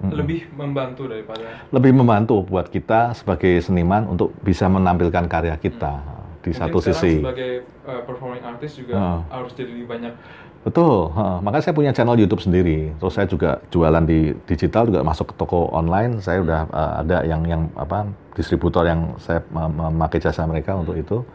Mm-mm. 0.00 0.12
lebih 0.12 0.48
membantu 0.56 1.08
daripada 1.08 1.68
Lebih 1.68 1.92
membantu 1.92 2.40
buat 2.44 2.68
kita 2.68 3.12
sebagai 3.16 3.60
seniman 3.60 4.08
untuk 4.08 4.32
bisa 4.40 4.68
menampilkan 4.68 5.28
karya 5.28 5.56
kita 5.60 6.00
di 6.42 6.50
Mungkin 6.50 6.58
satu 6.58 6.78
sisi. 6.82 7.22
sebagai 7.22 7.64
uh, 7.86 8.02
performing 8.02 8.42
artist 8.42 8.80
juga 8.80 8.98
Heeh. 8.98 9.20
harus 9.30 9.52
jadi 9.54 9.70
lebih 9.72 9.86
banyak 9.88 10.14
Betul, 10.62 11.10
heeh. 11.10 11.36
makanya 11.42 11.64
saya 11.66 11.74
punya 11.74 11.90
channel 11.90 12.14
YouTube 12.14 12.38
sendiri. 12.38 12.94
Terus 13.02 13.12
saya 13.18 13.26
juga 13.26 13.58
jualan 13.74 14.06
di 14.06 14.30
digital 14.46 14.86
juga 14.86 15.02
masuk 15.02 15.34
ke 15.34 15.34
toko 15.34 15.66
online. 15.74 16.22
Saya 16.22 16.38
udah 16.38 16.60
eh, 16.70 16.92
ada 17.02 17.16
yang 17.26 17.42
yang 17.42 17.62
apa 17.74 18.06
distributor 18.38 18.86
yang 18.86 19.18
saya 19.18 19.42
mem- 19.50 19.74
memakai 19.74 20.22
jasa 20.22 20.46
mereka 20.46 20.78
untuk 20.78 20.94
itu. 20.94 21.26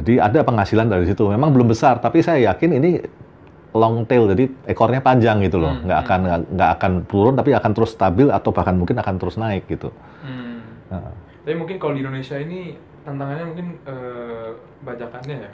Jadi 0.00 0.20
ada 0.20 0.40
penghasilan 0.40 0.88
dari 0.88 1.04
situ. 1.04 1.28
Memang 1.28 1.52
belum 1.52 1.68
besar, 1.68 2.00
tapi 2.00 2.24
saya 2.24 2.52
yakin 2.52 2.80
ini 2.80 2.90
long 3.76 4.08
tail, 4.08 4.24
jadi 4.32 4.48
ekornya 4.64 5.04
panjang 5.04 5.44
gitu 5.44 5.60
loh. 5.60 5.76
Hmm, 5.76 5.84
Nggak 5.84 5.98
hmm. 6.00 6.06
akan 6.08 6.20
nggak 6.56 6.70
akan 6.80 6.92
turun, 7.04 7.34
tapi 7.36 7.52
akan 7.52 7.70
terus 7.76 7.92
stabil 7.92 8.28
atau 8.32 8.56
bahkan 8.56 8.72
mungkin 8.72 8.96
akan 8.96 9.20
terus 9.20 9.36
naik 9.36 9.68
gitu. 9.68 9.92
Hmm. 10.24 10.64
Heeh. 10.96 11.12
Tapi 11.44 11.54
mungkin 11.60 11.76
kalau 11.76 11.92
di 11.92 12.00
Indonesia 12.00 12.40
ini 12.40 12.80
tantangannya 13.04 13.44
mungkin 13.52 13.66
eh, 13.84 14.48
bajakannya 14.80 15.36
ya. 15.44 15.52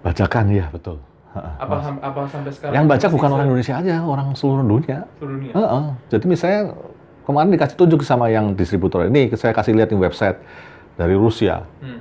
Bajakan 0.00 0.44
ya 0.48 0.66
betul. 0.72 0.96
Apa 1.36 2.00
apa 2.00 2.20
sampai 2.26 2.50
sekarang 2.50 2.74
Yang 2.74 2.86
baca 2.88 3.06
bukan 3.12 3.28
orang 3.36 3.46
Indonesia 3.52 3.74
aja, 3.76 3.96
orang 4.00 4.32
seluruh 4.32 4.64
dunia. 4.64 5.04
seluruh 5.20 5.34
dunia. 5.36 5.52
Heeh. 5.52 5.84
Jadi 6.08 6.24
misalnya 6.24 6.62
kemarin 7.28 7.48
dikasih 7.52 7.76
tunjuk 7.76 8.00
sama 8.02 8.32
yang 8.32 8.56
distributor 8.56 9.04
ini, 9.04 9.28
saya 9.36 9.52
kasih 9.52 9.76
lihat 9.76 9.92
di 9.92 9.98
website 10.00 10.40
dari 10.96 11.14
Rusia. 11.14 11.68
Hmm. 11.84 12.00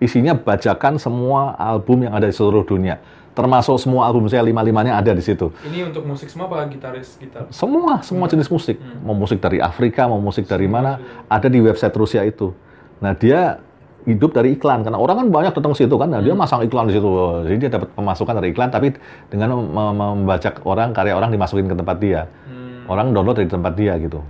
Isinya 0.00 0.32
bajakan 0.32 0.96
semua 0.96 1.52
album 1.60 2.08
yang 2.08 2.16
ada 2.16 2.24
di 2.24 2.32
seluruh 2.32 2.64
dunia. 2.64 2.96
Termasuk 3.30 3.78
semua 3.78 4.10
album 4.10 4.26
saya 4.26 4.42
lima-limanya 4.42 4.98
ada 4.98 5.14
di 5.14 5.22
situ. 5.22 5.54
Ini 5.62 5.92
untuk 5.92 6.02
musik 6.02 6.26
semua 6.26 6.50
apa 6.50 6.66
gitaris 6.66 7.14
gitar? 7.20 7.46
Semua, 7.54 8.02
semua 8.02 8.26
jenis 8.26 8.50
musik. 8.50 8.80
Hmm. 8.80 9.06
Mau 9.06 9.14
musik 9.14 9.38
dari 9.38 9.62
Afrika, 9.62 10.08
mau 10.10 10.18
musik 10.18 10.48
dari 10.48 10.66
mana, 10.66 10.98
ada 11.30 11.46
di 11.46 11.60
website 11.62 11.94
Rusia 11.94 12.24
itu. 12.26 12.50
Nah, 12.98 13.14
dia 13.14 13.62
hidup 14.10 14.30
dari 14.30 14.54
iklan 14.54 14.82
karena 14.82 14.96
orang 14.96 15.16
kan 15.22 15.26
banyak 15.30 15.52
datang 15.54 15.72
situ 15.72 15.94
kan. 15.94 16.08
Nah, 16.08 16.18
dia 16.18 16.32
Hmm. 16.32 16.42
masang 16.42 16.60
iklan 16.60 16.86
di 16.86 16.94
situ. 16.94 17.08
Jadi 17.46 17.56
dia 17.56 17.70
dapat 17.70 17.88
pemasukan 17.94 18.34
dari 18.36 18.48
iklan 18.50 18.68
tapi 18.68 18.92
dengan 19.26 19.54
mem- 19.54 19.70
mem- 19.70 19.96
membajak 20.26 20.60
orang, 20.62 20.90
karya 20.90 21.14
orang 21.14 21.30
dimasukin 21.30 21.66
ke 21.66 21.74
tempat 21.74 21.96
dia. 21.98 22.20
Hmm. 22.44 22.84
Orang 22.86 23.10
download 23.10 23.38
dari 23.38 23.46
tempat 23.46 23.72
dia 23.74 23.94
gitu. 23.96 24.20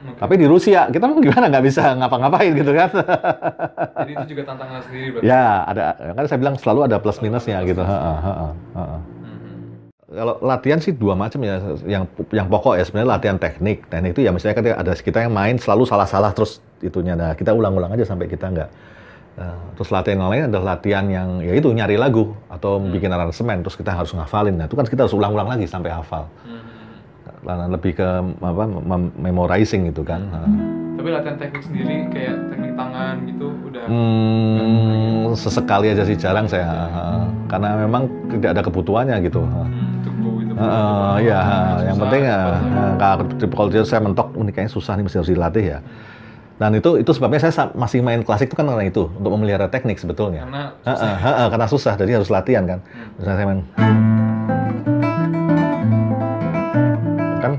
Oke. 0.00 0.16
Tapi 0.16 0.34
di 0.34 0.46
Rusia 0.48 0.88
kita 0.88 1.04
mau 1.04 1.20
gimana 1.20 1.52
nggak 1.52 1.60
bisa 1.60 1.92
ngapa-ngapain 1.92 2.56
gitu 2.56 2.72
kan? 2.72 2.88
Jadi 4.00 4.12
itu 4.16 4.26
juga 4.32 4.42
tantangan 4.48 4.80
sendiri 4.80 5.06
berarti. 5.12 5.28
ya 5.28 5.44
ada 5.68 5.82
kan 6.16 6.24
saya 6.24 6.38
bilang 6.40 6.56
selalu 6.56 6.80
ada 6.88 6.96
plus 6.96 7.20
minusnya 7.20 7.60
gitu. 7.62 7.84
Heeh, 7.84 8.16
heeh, 8.18 8.50
heeh. 8.74 9.00
Hmm. 9.00 9.19
Kalau 10.10 10.42
latihan 10.42 10.82
sih 10.82 10.90
dua 10.90 11.14
macam 11.14 11.38
ya. 11.46 11.62
Yang 11.86 12.04
yang 12.34 12.46
pokok 12.50 12.74
ya 12.74 12.84
sebenarnya 12.84 13.10
latihan 13.14 13.38
teknik. 13.38 13.86
Teknik 13.86 14.10
itu 14.18 14.26
ya 14.26 14.30
misalnya 14.34 14.54
kan 14.58 14.64
ada 14.82 14.92
kita 14.98 15.18
yang 15.22 15.30
main 15.30 15.54
selalu 15.56 15.86
salah-salah 15.86 16.34
terus 16.34 16.58
itunya. 16.82 17.14
Nah 17.14 17.38
kita 17.38 17.54
ulang-ulang 17.54 17.94
aja 17.94 18.02
sampai 18.02 18.26
kita 18.26 18.50
nggak. 18.50 18.70
Nah, 19.40 19.56
terus 19.78 19.88
latihan 19.94 20.26
yang 20.26 20.30
lain 20.34 20.42
adalah 20.50 20.76
latihan 20.76 21.06
yang 21.06 21.38
ya 21.40 21.54
itu 21.54 21.70
nyari 21.70 21.94
lagu 21.94 22.34
atau 22.50 22.82
bikin 22.82 23.08
aransemen 23.08 23.62
terus 23.62 23.78
kita 23.78 23.94
harus 23.94 24.10
ngafalin. 24.10 24.58
Nah 24.58 24.66
itu 24.66 24.74
kan 24.74 24.84
kita 24.84 25.06
harus 25.06 25.14
ulang-ulang 25.14 25.46
lagi 25.46 25.70
sampai 25.70 25.94
hafal. 25.94 26.26
Hmm. 26.42 26.60
Nah, 27.46 27.70
lebih 27.70 27.96
ke 27.96 28.08
apa 28.42 28.64
mem- 28.66 29.14
memorizing 29.16 29.88
gitu 29.88 30.02
kan. 30.02 30.20
Nah. 30.26 30.89
Tapi 31.00 31.16
latihan 31.16 31.36
teknik 31.40 31.64
sendiri 31.64 31.96
kayak 32.12 32.36
teknik 32.52 32.72
tangan 32.76 33.24
gitu 33.24 33.48
udah 33.64 33.84
Hmm, 33.88 35.32
sesekali 35.32 35.88
aja 35.88 36.04
sih 36.04 36.12
jarang 36.12 36.44
saya 36.44 36.68
karena 37.48 37.72
memang 37.80 38.04
tidak 38.28 38.50
ada 38.52 38.62
kebutuhannya 38.62 39.16
gitu. 39.24 39.40
hmm, 39.40 39.96
untuk 39.96 40.14
go 40.20 40.28
with 40.36 40.46
the 40.46 40.54
flow. 40.54 40.68
Eh, 40.68 41.16
ya, 41.24 41.40
yang 41.80 41.96
Susah, 41.96 42.04
penting 42.04 42.22
eh, 42.28 42.92
kalau 43.48 43.68
dia 43.72 43.80
saya 43.80 44.04
mentok 44.04 44.28
ini 44.36 44.52
kayaknya 44.52 44.68
susah 44.70 44.92
nih 44.92 45.08
mesti 45.08 45.16
harus 45.16 45.32
dilatih 45.32 45.64
ya. 45.66 45.78
Dan 46.60 46.76
itu 46.76 47.00
itu 47.00 47.10
sebabnya 47.16 47.40
saya 47.40 47.54
sa- 47.56 47.72
masih 47.72 48.04
main 48.04 48.20
klasik 48.20 48.52
itu 48.52 48.56
kan 48.60 48.68
karena 48.68 48.84
itu 48.84 49.08
untuk 49.08 49.32
memelihara 49.32 49.72
teknik 49.72 49.96
sebetulnya. 49.96 50.44
Karena 50.44 50.76
Eh, 50.84 50.92
eh, 50.92 51.16
eh, 51.16 51.34
eh, 51.40 51.48
karena 51.48 51.64
susah, 51.64 51.96
jadi 51.96 52.20
harus 52.20 52.28
latihan 52.28 52.68
kan. 52.68 52.78
Misalnya 53.16 53.36
saya 53.40 53.46
main 53.48 53.60
kan 57.40 57.52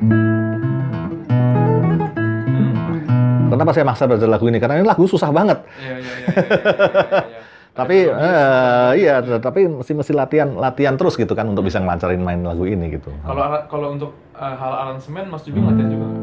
kenapa 3.51 3.71
saya 3.75 3.83
maksa 3.83 4.07
belajar 4.07 4.29
lagu 4.31 4.45
ini? 4.47 4.57
Karena 4.57 4.79
ini 4.79 4.87
lagu 4.87 5.03
susah 5.03 5.29
banget. 5.29 5.59
Iya, 5.77 5.95
iya, 5.99 6.13
iya, 6.15 6.27
tapi 7.79 8.03
eh, 8.03 8.91
iya 8.99 9.15
tapi 9.39 9.63
mesti 9.63 9.95
mesti 9.95 10.11
latihan 10.11 10.51
latihan 10.59 10.99
terus 10.99 11.15
gitu 11.15 11.31
kan 11.31 11.47
untuk 11.47 11.63
bisa 11.63 11.79
ngelancarin 11.79 12.19
main 12.19 12.43
lagu 12.43 12.67
ini 12.67 12.99
gitu. 12.99 13.11
Kalau 13.23 13.41
ara- 13.41 13.65
kalau 13.71 13.95
untuk 13.95 14.11
uh, 14.35 14.55
hal 14.55 14.73
aransemen 14.87 15.31
Mas 15.31 15.43
Jubing 15.47 15.63
latihan 15.63 15.87
juga 15.87 16.05
nggak? 16.07 16.19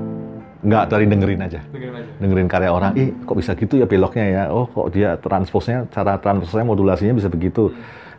nggak 0.58 0.84
dari 0.90 1.04
dengerin 1.06 1.40
aja. 1.40 1.60
Dengerin 1.70 1.94
aja. 1.96 2.10
dengerin 2.18 2.48
karya 2.50 2.70
orang 2.74 2.92
ih 2.98 3.14
kok 3.24 3.36
bisa 3.38 3.54
gitu 3.54 3.78
ya 3.80 3.86
beloknya 3.88 4.24
ya? 4.28 4.42
Oh 4.52 4.66
kok 4.68 4.92
dia 4.92 5.16
transposnya 5.16 5.86
cara 5.88 6.18
transposnya 6.20 6.66
modulasinya 6.66 7.14
bisa 7.16 7.30
begitu 7.30 7.72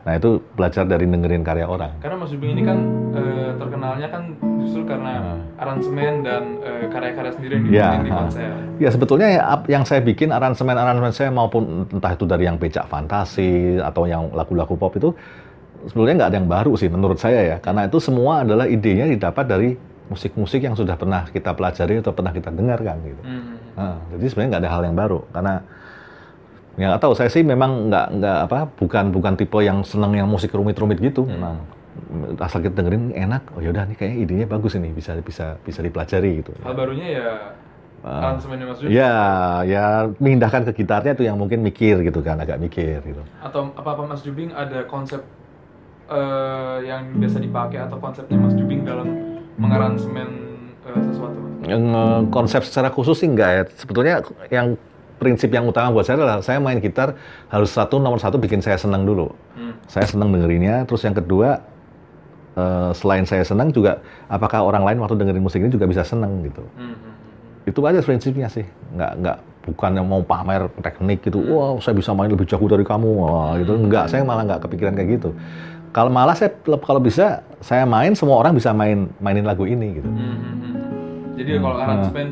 nah 0.07 0.15
itu 0.15 0.39
belajar 0.55 0.87
dari 0.87 1.03
dengerin 1.03 1.43
karya 1.43 1.67
orang 1.67 1.91
Karena 1.99 2.15
Mas 2.15 2.31
Jubing 2.31 2.55
ini 2.55 2.63
kan 2.63 2.77
eh, 3.11 3.51
terkenalnya 3.59 4.07
kan 4.07 4.23
justru 4.63 4.81
karena 4.87 5.13
aransemen 5.59 6.13
dan 6.23 6.43
eh, 6.63 6.87
karya-karya 6.87 7.31
sendiri 7.35 7.53
yang 7.59 7.65
Hmm. 7.67 7.75
Ya, 7.75 7.87
dibikin 7.91 8.05
di 8.07 8.11
ha. 8.11 8.19
konser. 8.23 8.51
Ya 8.79 8.89
sebetulnya 8.95 9.27
ya, 9.27 9.41
yang 9.67 9.83
saya 9.83 10.01
bikin 10.01 10.31
aransemen-aransemen 10.31 11.11
saya 11.11 11.29
maupun 11.29 11.83
entah 11.91 12.15
itu 12.15 12.23
dari 12.23 12.47
yang 12.47 12.55
becak 12.55 12.87
fantasi 12.87 13.77
atau 13.83 14.07
yang 14.07 14.31
lagu-lagu 14.31 14.73
pop 14.79 14.95
itu 14.95 15.11
sebetulnya 15.87 16.23
nggak 16.23 16.29
ada 16.31 16.37
yang 16.39 16.49
baru 16.49 16.71
sih 16.79 16.87
menurut 16.91 17.19
saya 17.19 17.55
ya 17.55 17.57
karena 17.59 17.87
itu 17.87 17.99
semua 18.03 18.43
adalah 18.43 18.67
idenya 18.67 19.07
didapat 19.07 19.45
dari 19.47 19.69
musik-musik 20.09 20.63
yang 20.65 20.73
sudah 20.73 20.97
pernah 20.97 21.29
kita 21.29 21.53
pelajari 21.53 22.01
atau 22.01 22.11
pernah 22.11 22.33
kita 22.33 22.49
dengarkan 22.49 22.97
gitu. 23.05 23.21
Hmm. 23.21 23.55
Nah, 23.77 23.95
jadi 24.15 24.25
sebenarnya 24.25 24.49
nggak 24.49 24.63
ada 24.65 24.71
hal 24.73 24.81
yang 24.89 24.97
baru 24.97 25.19
karena 25.29 25.53
ya 26.79 26.95
nggak 26.95 27.03
tahu 27.03 27.13
saya 27.13 27.27
sih 27.27 27.43
memang 27.43 27.91
nggak 27.91 28.07
nggak 28.23 28.37
apa 28.47 28.59
bukan 28.79 29.11
bukan 29.11 29.33
tipe 29.35 29.59
yang 29.59 29.83
senang 29.83 30.15
yang 30.15 30.31
musik 30.31 30.55
rumit-rumit 30.55 31.03
gitu 31.03 31.27
memang 31.27 31.59
asal 32.39 32.63
kita 32.63 32.79
dengerin 32.79 33.11
enak 33.11 33.43
oh 33.53 33.59
yaudah 33.59 33.83
nih 33.83 33.99
kayaknya 33.99 34.17
idenya 34.23 34.47
bagus 34.47 34.79
ini 34.79 34.95
bisa 34.95 35.19
bisa 35.19 35.59
bisa 35.59 35.83
dipelajari 35.83 36.39
gitu. 36.39 36.55
Hal 36.63 36.73
barunya 36.73 37.07
ya 37.11 37.27
Jubing. 38.79 38.95
Ya, 38.95 39.15
ya 39.67 39.85
memindahkan 40.19 40.71
ke 40.71 40.83
gitarnya 40.83 41.11
itu 41.15 41.27
yang 41.27 41.35
mungkin 41.35 41.59
mikir 41.59 41.99
gitu 41.99 42.23
kan, 42.23 42.39
agak 42.39 42.55
mikir 42.55 43.03
gitu. 43.03 43.21
Atau 43.43 43.75
apa-apa 43.75 44.15
Mas 44.15 44.23
Jubing 44.23 44.55
ada 44.55 44.87
konsep 44.87 45.19
eh, 46.07 46.77
yang 46.87 47.19
biasa 47.19 47.37
dipakai 47.43 47.79
atau 47.83 47.99
konsepnya 47.99 48.39
Mas 48.39 48.55
Jubing 48.55 48.87
dalam 48.87 49.07
mengaransemen 49.59 50.29
eh, 50.87 51.01
sesuatu? 51.11 51.39
Yang 51.67 51.83
eh, 51.91 52.21
konsep 52.31 52.61
secara 52.63 52.87
khusus 52.87 53.19
sih 53.19 53.27
enggak 53.27 53.49
ya. 53.51 53.63
Sebetulnya 53.75 54.23
yang 54.47 54.79
prinsip 55.19 55.51
yang 55.51 55.67
utama 55.67 55.91
buat 55.91 56.07
saya 56.07 56.23
adalah 56.23 56.39
saya 56.39 56.57
main 56.63 56.79
gitar 56.79 57.19
harus 57.51 57.69
satu 57.69 57.99
nomor 57.99 58.17
satu 58.17 58.39
bikin 58.39 58.63
saya 58.63 58.79
senang 58.79 59.03
dulu. 59.03 59.29
Hmm. 59.53 59.75
Saya 59.91 60.07
senang 60.07 60.31
dengerinnya. 60.31 60.87
Terus 60.87 61.03
yang 61.03 61.13
kedua 61.13 61.59
eh, 62.55 62.91
selain 62.95 63.27
saya 63.27 63.43
senang 63.43 63.75
juga 63.75 63.99
apakah 64.31 64.63
orang 64.63 64.87
lain 64.87 64.97
waktu 65.03 65.19
dengerin 65.19 65.43
musik 65.43 65.59
ini 65.59 65.69
juga 65.69 65.85
bisa 65.85 66.07
senang 66.07 66.39
gitu. 66.47 66.63
Hmm, 66.79 66.95
hmm, 66.95 66.97
hmm. 66.97 67.67
Itu 67.67 67.83
aja 67.83 67.99
prinsipnya 67.99 68.47
sih. 68.47 68.63
Nggak 68.95 69.11
nggak 69.19 69.37
bukan 69.69 69.91
yang 69.99 70.07
mau 70.07 70.23
pamer 70.23 70.71
teknik 70.79 71.27
gitu. 71.27 71.43
Wow, 71.43 71.83
saya 71.83 71.93
bisa 71.93 72.15
main 72.15 72.31
lebih 72.31 72.47
jago 72.47 72.65
dari 72.65 72.87
kamu. 72.87 73.09
Wah, 73.19 73.59
gitu. 73.59 73.75
Enggak, 73.75 74.07
saya 74.07 74.23
malah 74.23 74.47
nggak 74.47 74.65
kepikiran 74.65 74.95
kayak 74.95 75.19
gitu. 75.19 75.35
Kalau 75.91 76.09
malah 76.13 76.37
saya 76.37 76.53
kalau 76.63 77.01
bisa 77.01 77.41
saya 77.59 77.83
main 77.83 78.13
semua 78.13 78.39
orang 78.39 78.53
bisa 78.53 78.71
main 78.71 79.09
mainin 79.19 79.43
lagu 79.43 79.67
ini 79.67 79.99
gitu. 79.99 80.07
Hmm, 80.07 80.17
hmm, 80.17 80.37
hmm, 80.37 80.55
hmm. 80.55 80.75
Jadi 81.35 81.49
kalau 81.59 81.77
aransemen 81.81 82.29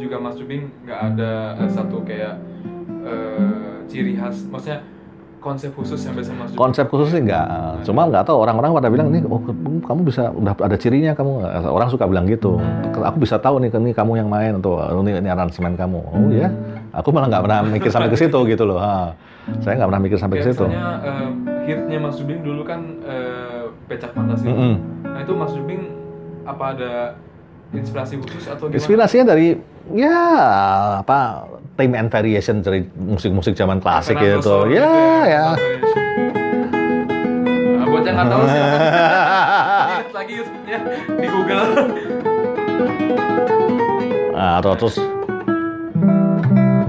juga 0.00 0.16
Mas 0.16 0.36
Jubing 0.40 0.72
nggak 0.88 1.00
ada 1.14 1.32
eh, 1.60 1.70
satu 1.70 2.00
kayak 2.02 2.34
eh, 3.04 3.74
ciri 3.86 4.16
khas, 4.16 4.48
maksudnya 4.48 4.80
konsep 5.40 5.72
khusus 5.72 5.96
yang 6.04 6.14
biasa 6.14 6.32
Mas 6.36 6.48
Jubing. 6.52 6.60
Konsep 6.60 6.86
khusus 6.92 7.08
sih 7.16 7.20
enggak. 7.24 7.46
Cuma 7.84 8.04
nggak 8.08 8.28
tahu 8.28 8.44
orang-orang 8.44 8.76
pada 8.76 8.88
bilang 8.92 9.08
nih, 9.08 9.24
oh 9.24 9.40
kamu 9.88 10.00
bisa 10.04 10.28
udah 10.36 10.52
ada 10.52 10.76
cirinya 10.76 11.12
kamu. 11.16 11.32
Orang 11.68 11.88
suka 11.88 12.04
bilang 12.04 12.28
gitu. 12.28 12.60
Aku 12.92 13.16
bisa 13.16 13.40
tahu 13.40 13.56
nih 13.64 13.72
ini 13.72 13.96
kamu 13.96 14.20
yang 14.20 14.28
main 14.28 14.60
atau 14.60 14.76
"Oh, 14.76 15.00
ini, 15.00 15.16
ini 15.16 15.28
aransemen 15.32 15.74
kamu. 15.80 16.00
Oh 16.12 16.28
ya, 16.28 16.52
aku 16.92 17.08
malah 17.10 17.32
nggak 17.32 17.42
pernah 17.48 17.58
mikir 17.64 17.90
sampai 17.90 18.12
ke 18.12 18.18
situ 18.20 18.38
gitu 18.46 18.64
loh. 18.68 18.78
Ha. 18.78 19.16
Saya 19.64 19.80
nggak 19.80 19.88
pernah 19.88 20.02
mikir 20.04 20.18
sampai 20.20 20.36
ke 20.44 20.52
situ. 20.52 20.64
misalnya 20.68 21.00
eh, 21.02 21.28
hitnya 21.64 21.98
Mas 21.98 22.14
Jubing 22.20 22.44
dulu 22.44 22.62
kan 22.62 22.80
eh, 23.02 23.64
Pecak 23.88 24.12
Fantasi. 24.12 24.46
Mm-mm. 24.46 24.74
Nah 25.08 25.18
itu 25.24 25.32
Mas 25.32 25.52
Jubing 25.56 25.82
apa 26.44 26.64
ada 26.76 26.92
inspirasi 27.70 28.14
khusus 28.18 28.44
atau 28.46 28.66
gimana? 28.66 28.76
Inspirasinya 28.76 29.24
dari 29.30 29.54
ya 29.94 30.18
apa 31.00 31.46
theme 31.74 31.94
and 31.96 32.10
variation 32.10 32.60
dari 32.60 32.82
musik-musik 32.94 33.54
zaman 33.54 33.78
klasik 33.78 34.18
Fernando 34.18 34.42
gitu. 34.42 34.50
Sol 34.50 34.68
Ya, 34.70 34.90
ya. 35.24 35.44
Nah, 37.78 37.86
buat 37.86 38.02
yang 38.04 38.16
nggak 38.18 38.28
tahu 38.28 38.42
sih, 38.44 38.60
lagi 40.18 40.32
YouTube-nya 40.36 40.78
di 41.16 41.26
Google. 41.26 41.64
Nah, 44.34 44.52
atau 44.58 44.72
terus 44.74 44.96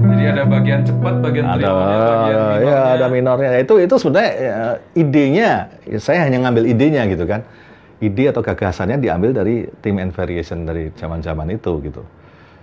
Jadi 0.02 0.24
ada 0.28 0.44
bagian 0.46 0.80
cepat, 0.86 1.14
bagian 1.18 1.44
ada 1.44 1.58
bagian 1.58 1.98
ya 2.22 2.38
minornya. 2.38 2.78
ada 2.94 3.06
minornya 3.10 3.48
Ya, 3.50 3.60
itu 3.60 3.74
itu 3.76 3.94
sebenarnya 3.98 4.30
ya, 4.30 4.54
idenya 4.94 5.50
ya, 5.82 5.98
saya 5.98 6.22
hanya 6.24 6.38
ngambil 6.46 6.64
idenya 6.64 7.02
gitu 7.10 7.26
kan 7.26 7.42
ide 8.02 8.28
atau 8.28 8.42
gagasannya 8.42 8.98
diambil 8.98 9.30
dari 9.32 9.54
theme 9.78 10.02
and 10.02 10.10
variation 10.10 10.62
dari 10.62 10.90
zaman-zaman 10.92 11.46
itu 11.48 11.78
gitu 11.80 12.02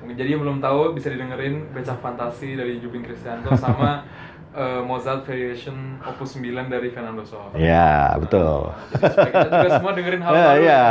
jadi 0.09 0.35
yang 0.35 0.41
belum 0.41 0.57
tahu 0.57 0.91
bisa 0.91 1.07
didengerin 1.07 1.69
Becak 1.69 1.99
Fantasi 1.99 2.53
dari 2.53 2.77
Jubing 2.77 3.01
Kristianto 3.01 3.53
sama 3.55 4.03
eh, 4.53 4.81
Mozart 4.81 5.23
Variation 5.23 6.01
Opus 6.01 6.35
9 6.35 6.49
dari 6.65 6.89
Fernando 6.89 7.21
Sol. 7.23 7.53
ya 7.53 8.17
betul 8.17 8.73
Jadi 8.89 9.05
supaya 9.07 9.31
kita 9.31 9.47
juga 9.49 9.69
semua 9.71 9.91
dengerin 9.93 10.21
hal 10.21 10.33
ya 10.35 10.43
baru. 10.43 10.61
ya 10.61 10.83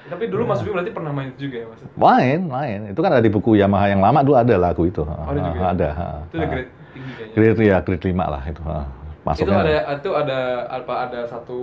Nah, 0.00 0.08
tapi 0.08 0.24
dulu 0.26 0.42
Mas 0.42 0.60
Jubing 0.60 0.72
berarti 0.72 0.88
pernah 0.90 1.12
main 1.12 1.28
itu 1.30 1.40
juga 1.42 1.56
ya 1.58 1.66
Mas? 1.68 1.80
main 1.94 2.38
main 2.42 2.78
itu 2.86 2.96
kan 2.98 3.10
ada 3.10 3.20
di 3.20 3.28
buku 3.28 3.50
Yamaha 3.54 3.86
yang 3.88 4.00
lama 4.00 4.20
dulu 4.22 4.36
ada 4.36 4.54
lagu 4.56 4.82
itu 4.84 5.02
ada 5.04 5.40
juga 5.42 5.58
ya? 5.58 5.68
ada 5.68 5.88
Itu 6.22 6.34
udah 6.34 6.48
grade 6.48 6.70
tinggi 6.90 7.12
kayaknya. 7.12 7.34
grade 7.36 7.60
ya 7.62 7.76
grade 7.82 8.04
5 8.06 8.16
lah 8.28 8.42
itu 8.42 8.62
ha. 8.62 8.76
itu 8.76 9.20
masuknya 9.22 9.56
ada 9.58 9.74
itu 9.94 10.10
ada 10.14 10.38
apa 10.66 10.94
ada 11.02 11.20
satu 11.24 11.58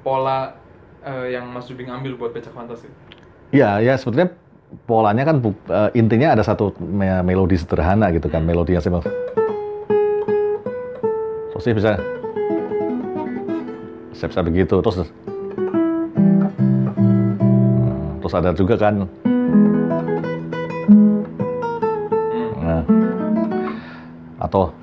pola 0.00 0.54
eh, 1.02 1.26
yang 1.34 1.46
Mas 1.48 1.66
Jubing 1.66 1.88
ambil 1.88 2.14
buat 2.14 2.32
Becak 2.32 2.52
Fantasi. 2.52 2.88
Ya, 3.50 3.80
ya 3.80 3.96
sebetulnya 3.96 4.32
polanya 4.84 5.24
kan 5.24 5.40
bu- 5.40 5.56
eh, 5.66 5.90
intinya 5.96 6.32
ada 6.32 6.42
satu 6.42 6.72
me- 6.78 7.24
melodi 7.24 7.56
sederhana 7.56 8.12
gitu 8.12 8.28
kan, 8.28 8.44
melodi 8.44 8.76
yang 8.76 8.84
simpel. 8.84 9.00
Terus 11.52 11.62
sih 11.64 11.74
bisa 11.74 11.98
saya 14.14 14.28
bisa 14.34 14.42
begitu 14.42 14.74
terus 14.82 15.06
Hmm, 16.98 18.18
terus 18.18 18.34
ada 18.34 18.50
juga 18.50 18.74
kan 18.74 19.06
Hmm. 22.34 22.50
nah, 22.58 22.82
atau 24.38 24.74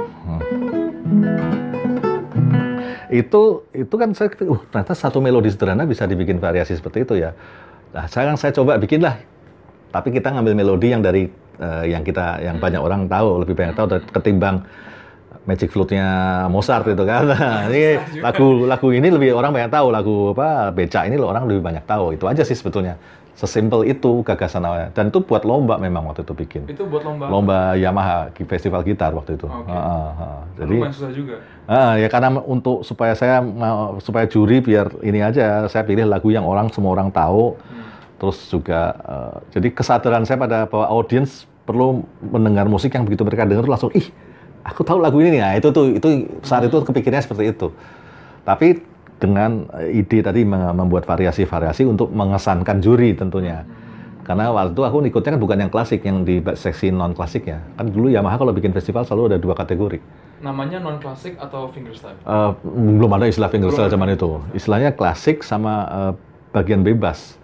itu 3.21 3.63
itu 3.71 3.95
kan 3.95 4.11
saya 4.11 4.31
uh, 4.31 4.59
ternyata 4.71 4.93
satu 4.97 5.23
melodi 5.23 5.51
sederhana 5.53 5.87
bisa 5.87 6.03
dibikin 6.09 6.41
variasi 6.41 6.75
seperti 6.75 7.07
itu 7.07 7.15
ya 7.21 7.31
nah 7.95 8.05
sekarang 8.11 8.35
saya 8.35 8.51
coba 8.51 8.75
bikin 8.75 9.03
lah 9.03 9.19
tapi 9.95 10.11
kita 10.11 10.27
ngambil 10.35 10.53
melodi 10.59 10.91
yang 10.91 10.99
dari 10.99 11.31
eh, 11.55 11.83
yang 11.87 12.03
kita 12.03 12.43
yang 12.43 12.59
banyak 12.59 12.83
orang 12.83 13.07
tahu 13.07 13.39
lebih 13.47 13.55
banyak 13.55 13.75
tahu 13.79 13.87
dari- 13.87 14.09
ketimbang 14.11 14.59
Magic 15.45 15.69
Flute-nya 15.71 16.07
Mozart 16.49 16.89
itu 16.89 17.05
kan. 17.05 17.23
Nah, 17.31 17.69
ini 17.69 18.01
lagu 18.19 18.65
lagu 18.65 18.87
ini 18.89 19.07
lebih 19.13 19.37
orang 19.37 19.53
banyak 19.53 19.71
tahu 19.71 19.87
lagu 19.93 20.15
apa 20.33 20.73
beca 20.73 21.05
ini 21.05 21.15
loh 21.21 21.29
orang 21.29 21.45
lebih 21.45 21.61
banyak 21.61 21.85
tahu. 21.85 22.17
Itu 22.17 22.25
aja 22.25 22.41
sih 22.41 22.57
sebetulnya. 22.57 22.97
Sesimpel 23.35 23.83
itu 23.91 24.23
gagasan 24.23 24.63
awalnya. 24.63 24.95
Dan 24.95 25.11
itu 25.11 25.19
buat 25.19 25.43
lomba 25.43 25.75
memang 25.75 26.07
waktu 26.07 26.23
itu 26.23 26.31
bikin. 26.31 26.61
Itu 26.71 26.87
buat 26.87 27.03
lomba. 27.03 27.27
Lomba 27.27 27.59
Yamaha 27.75 28.31
festival 28.31 28.79
gitar 28.87 29.11
waktu 29.11 29.35
itu. 29.35 29.43
Oke. 29.43 29.67
Ah, 29.67 29.75
ah, 29.75 30.11
ah. 30.15 30.39
Jadi 30.55 30.75
Jadi 30.79 30.95
susah 30.95 31.11
juga. 31.11 31.35
ah, 31.67 31.99
ya 31.99 32.07
karena 32.07 32.39
untuk 32.39 32.87
supaya 32.87 33.11
saya 33.11 33.43
mau 33.43 33.99
supaya 33.99 34.23
juri 34.23 34.63
biar 34.63 34.87
ini 35.03 35.19
aja 35.19 35.67
saya 35.67 35.83
pilih 35.83 36.07
lagu 36.07 36.31
yang 36.31 36.47
orang 36.47 36.71
semua 36.71 36.95
orang 36.95 37.11
tahu. 37.11 37.59
Hmm. 37.59 37.83
Terus 38.23 38.39
juga 38.47 38.95
eh, 39.03 39.35
jadi 39.59 39.67
kesadaran 39.75 40.23
saya 40.23 40.39
pada 40.39 40.63
bahwa 40.71 40.87
audiens 40.87 41.43
perlu 41.67 42.07
mendengar 42.23 42.71
musik 42.71 42.95
yang 42.95 43.03
begitu 43.03 43.27
mereka 43.27 43.43
dengar 43.43 43.67
langsung 43.67 43.91
ih 43.91 44.07
aku 44.63 44.81
tahu 44.81 44.97
lagu 45.03 45.19
ini 45.19 45.35
nih. 45.35 45.41
Nah, 45.43 45.53
itu 45.59 45.69
tuh 45.75 45.91
itu 45.91 46.07
saat 46.41 46.65
itu 46.65 46.77
kepikirnya 46.81 47.19
seperti 47.19 47.51
itu. 47.51 47.69
Tapi 48.47 48.94
dengan 49.19 49.65
eh, 49.79 49.99
ide 50.03 50.19
tadi 50.21 50.43
mem- 50.43 50.75
membuat 50.75 51.07
variasi-variasi 51.07 51.87
untuk 51.87 52.11
mengesankan 52.11 52.83
juri 52.83 53.15
tentunya. 53.15 53.63
Karena 54.25 54.49
waktu 54.49 54.73
itu 54.73 54.81
aku 54.81 54.97
ikutnya 55.05 55.37
kan 55.37 55.41
bukan 55.41 55.57
yang 55.61 55.71
klasik, 55.71 56.01
yang 56.01 56.25
di 56.25 56.41
seksi 56.41 56.89
non 56.89 57.13
klasiknya. 57.13 57.61
Kan 57.77 57.93
dulu 57.93 58.09
Yamaha 58.09 58.41
kalau 58.41 58.57
bikin 58.57 58.73
festival 58.73 59.05
selalu 59.05 59.33
ada 59.33 59.37
dua 59.37 59.53
kategori. 59.53 60.01
Namanya 60.41 60.81
non 60.81 60.97
klasik 60.97 61.37
atau 61.37 61.69
fingerstyle? 61.69 62.17
Eh, 62.25 62.51
belum 62.65 63.11
ada 63.13 63.29
istilah 63.29 63.53
fingerstyle 63.53 63.87
zaman 63.87 64.17
itu. 64.17 64.41
Istilahnya 64.57 64.97
klasik 64.97 65.45
sama 65.45 65.73
eh, 65.85 66.11
bagian 66.57 66.81
bebas. 66.81 67.37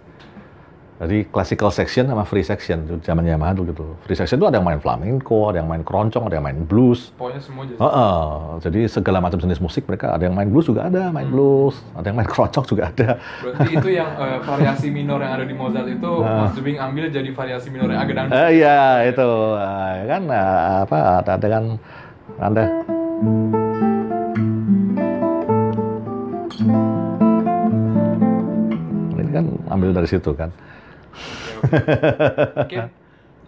Jadi 1.02 1.26
classical 1.34 1.74
section 1.74 2.06
sama 2.06 2.22
free 2.22 2.46
section 2.46 2.86
itu 2.86 2.94
zaman 3.02 3.26
Yamaha 3.26 3.58
dulu 3.58 3.74
gitu. 3.74 3.86
Free 4.06 4.14
section 4.14 4.38
itu 4.38 4.46
ada 4.46 4.62
yang 4.62 4.66
main 4.70 4.78
flamenco, 4.78 5.50
ada 5.50 5.58
yang 5.58 5.66
main 5.66 5.82
keroncong, 5.82 6.30
ada 6.30 6.38
yang 6.38 6.46
main 6.46 6.62
blues. 6.62 7.10
Pokoknya 7.18 7.42
semua 7.42 7.66
jadi. 7.66 7.78
Heeh. 7.82 8.22
jadi 8.62 8.80
segala 8.86 9.18
macam 9.18 9.42
jenis 9.42 9.58
musik 9.58 9.82
mereka 9.90 10.14
ada 10.14 10.30
yang 10.30 10.38
main 10.38 10.46
blues 10.46 10.70
juga 10.70 10.86
ada, 10.86 11.10
main 11.10 11.26
blues, 11.26 11.74
ada 11.98 12.06
yang 12.06 12.22
main 12.22 12.30
keroncong 12.30 12.64
juga 12.70 12.94
ada. 12.94 13.18
Berarti 13.42 13.70
itu 13.74 13.88
yang 13.90 14.14
eh, 14.14 14.38
variasi 14.46 14.94
minor 14.94 15.18
yang 15.18 15.42
ada 15.42 15.42
di 15.42 15.54
Mozart 15.58 15.90
itu 15.90 16.12
Mas 16.22 16.54
Jubing 16.54 16.78
ambil 16.78 17.10
jadi 17.10 17.30
variasi 17.34 17.66
minor 17.74 17.90
yang 17.90 18.00
agak 18.06 18.14
dangdut. 18.22 18.38
Eh, 18.38 18.50
iya 18.62 19.02
itu 19.10 19.28
ya 19.58 20.04
kan 20.06 20.22
ah, 20.30 20.86
apa 20.86 20.98
ada, 21.18 21.30
ada 21.34 21.46
kan 21.50 21.64
ada 22.38 22.64
ini 29.18 29.30
kan 29.34 29.44
ambil 29.66 29.90
dari 29.90 30.06
situ 30.06 30.30
kan. 30.38 30.54
Oke. 32.64 32.76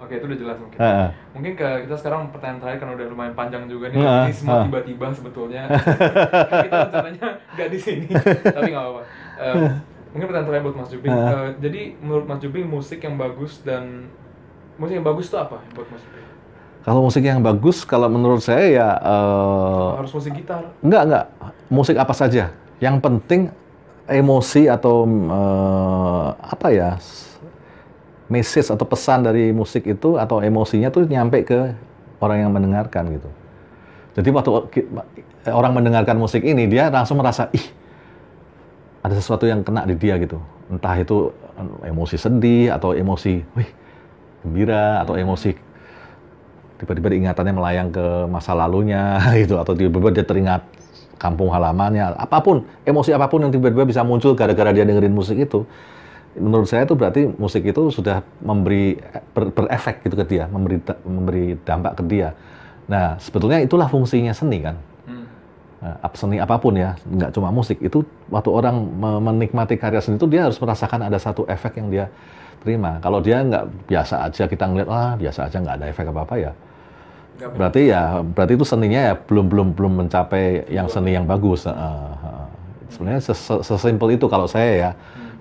Oke, 0.05 0.21
itu 0.21 0.27
udah 0.29 0.39
jelas 0.39 0.57
mungkin. 0.61 0.79
Heeh. 0.79 1.09
Mungkin 1.33 1.53
ke 1.57 1.69
kita 1.89 1.97
sekarang 1.97 2.29
pertanyaan 2.29 2.61
terakhir 2.61 2.79
karena 2.85 2.93
udah 3.01 3.07
lumayan 3.09 3.33
panjang 3.33 3.65
juga 3.65 3.89
nih. 3.89 4.05
Ah, 4.05 4.29
Ini 4.29 4.33
semua 4.37 4.55
ah. 4.61 4.65
tiba-tiba 4.69 5.07
sebetulnya. 5.17 5.63
kita 6.69 6.77
rencananya 6.91 7.29
nggak 7.57 7.69
di 7.73 7.79
sini, 7.81 8.07
tapi 8.57 8.69
nggak 8.69 8.85
apa-apa. 8.85 9.03
Eh, 9.41 9.55
mungkin 10.13 10.27
pertanyaan 10.29 10.49
terakhir 10.53 10.65
buat 10.69 10.77
Mas 10.77 10.89
Jubing. 10.93 11.09
Ah. 11.09 11.25
Eh, 11.33 11.49
jadi 11.65 11.81
menurut 12.05 12.25
Mas 12.29 12.41
Jubing 12.45 12.67
musik 12.69 13.01
yang 13.01 13.17
bagus 13.17 13.65
dan 13.65 14.13
musik 14.77 14.95
yang 15.01 15.07
bagus 15.09 15.33
itu 15.33 15.39
apa 15.41 15.57
buat 15.73 15.89
Mas 15.89 16.05
Jubing? 16.05 16.27
Kalau 16.85 17.01
musik 17.01 17.25
yang 17.25 17.41
bagus, 17.41 17.81
kalau 17.89 18.13
menurut 18.13 18.45
saya 18.45 18.65
ya 18.69 18.89
eh, 19.01 19.91
Harus 20.05 20.13
musik 20.13 20.37
gitar. 20.37 20.69
enggak 20.85 21.03
enggak 21.09 21.25
musik 21.73 21.97
apa 21.97 22.13
saja. 22.13 22.53
Yang 22.77 22.97
penting 23.01 23.41
emosi 24.05 24.69
atau 24.69 25.09
eh, 25.09 26.29
apa 26.45 26.69
ya 26.69 27.01
message 28.29 28.73
atau 28.73 28.87
pesan 28.89 29.27
dari 29.27 29.53
musik 29.53 29.85
itu 29.85 30.17
atau 30.17 30.41
emosinya 30.41 30.89
tuh 30.89 31.05
nyampe 31.05 31.45
ke 31.45 31.59
orang 32.21 32.49
yang 32.49 32.51
mendengarkan 32.53 33.13
gitu. 33.13 33.29
Jadi 34.15 34.29
waktu 34.31 34.51
orang 35.51 35.73
mendengarkan 35.75 36.17
musik 36.17 36.41
ini 36.47 36.71
dia 36.71 36.89
langsung 36.89 37.21
merasa 37.21 37.51
ih 37.53 37.67
ada 39.05 39.13
sesuatu 39.19 39.45
yang 39.45 39.61
kena 39.61 39.85
di 39.85 39.99
dia 39.99 40.17
gitu. 40.17 40.41
Entah 40.73 40.97
itu 40.97 41.29
emosi 41.85 42.17
sedih 42.17 42.73
atau 42.73 42.97
emosi 42.97 43.45
wih 43.55 43.69
gembira 44.45 45.01
atau 45.01 45.17
emosi 45.17 45.57
tiba-tiba 46.77 47.15
ingatannya 47.15 47.55
melayang 47.55 47.89
ke 47.95 48.07
masa 48.29 48.53
lalunya 48.53 49.21
gitu 49.41 49.57
atau 49.57 49.73
tiba-tiba 49.73 50.11
dia 50.11 50.25
teringat 50.27 50.63
kampung 51.17 51.49
halamannya 51.55 52.19
apa 52.19 52.43
pun 52.43 52.67
emosi 52.85 53.15
apa 53.15 53.31
pun 53.31 53.47
yang 53.47 53.53
tiba-tiba 53.55 53.87
bisa 53.87 54.03
muncul 54.03 54.35
gara-gara 54.35 54.75
dia 54.75 54.85
dengerin 54.85 55.15
musik 55.15 55.39
itu 55.39 55.65
menurut 56.35 56.67
saya 56.67 56.83
itu 56.83 56.95
berarti 56.99 57.31
musik 57.39 57.63
itu 57.63 57.83
sudah 57.95 58.23
memberi 58.43 58.99
ber- 59.35 59.55
berefek 59.55 60.03
gitu 60.03 60.15
ke 60.19 60.25
dia 60.27 60.45
memberi 60.51 60.83
memberi 61.07 61.55
dampak 61.63 61.99
ke 61.99 62.03
dia 62.07 62.35
nah 62.85 63.17
sebetulnya 63.23 63.63
itulah 63.63 63.89
fungsinya 63.89 64.35
seni 64.35 64.61
kan 64.61 64.77
Hmm. 65.05 65.29
Nah, 65.85 66.01
seni 66.17 66.41
apa 66.41 66.57
pun 66.57 66.73
ya, 66.81 66.97
nggak 67.05 67.37
cuma 67.37 67.53
musik. 67.53 67.77
Itu 67.77 68.09
waktu 68.33 68.49
orang 68.49 68.73
me- 68.89 69.21
menikmati 69.21 69.77
karya 69.77 70.01
seni 70.01 70.17
itu 70.17 70.25
dia 70.25 70.49
harus 70.49 70.57
merasakan 70.57 71.05
ada 71.05 71.21
satu 71.21 71.45
efek 71.45 71.77
yang 71.77 71.93
dia 71.93 72.07
terima. 72.65 72.97
Kalau 73.05 73.21
dia 73.21 73.45
nggak 73.45 73.85
biasa 73.85 74.25
aja 74.25 74.49
kita 74.49 74.65
ngeliat, 74.65 74.89
ah 74.89 75.13
biasa 75.13 75.45
aja 75.45 75.61
nggak 75.61 75.77
ada 75.77 75.87
efek 75.93 76.09
apa-apa 76.09 76.35
ya. 76.41 76.53
Nggak 77.37 77.49
benar. 77.53 77.57
Berarti 77.61 77.83
ya, 77.93 78.03
berarti 78.25 78.53
itu 78.57 78.65
seninya 78.65 79.01
ya 79.13 79.15
belum 79.29 79.47
belum 79.53 79.69
belum 79.77 79.93
mencapai 80.09 80.73
yang 80.73 80.89
seni 80.89 81.21
yang 81.21 81.29
bagus. 81.29 81.69
Ah, 81.69 81.77
ah. 81.77 82.49
Sebenarnya 82.89 83.21
ses- 83.21 83.45
ses- 83.45 83.65
sesimpel 83.69 84.17
itu 84.17 84.25
kalau 84.25 84.49
saya 84.49 84.73
ya. 84.73 84.91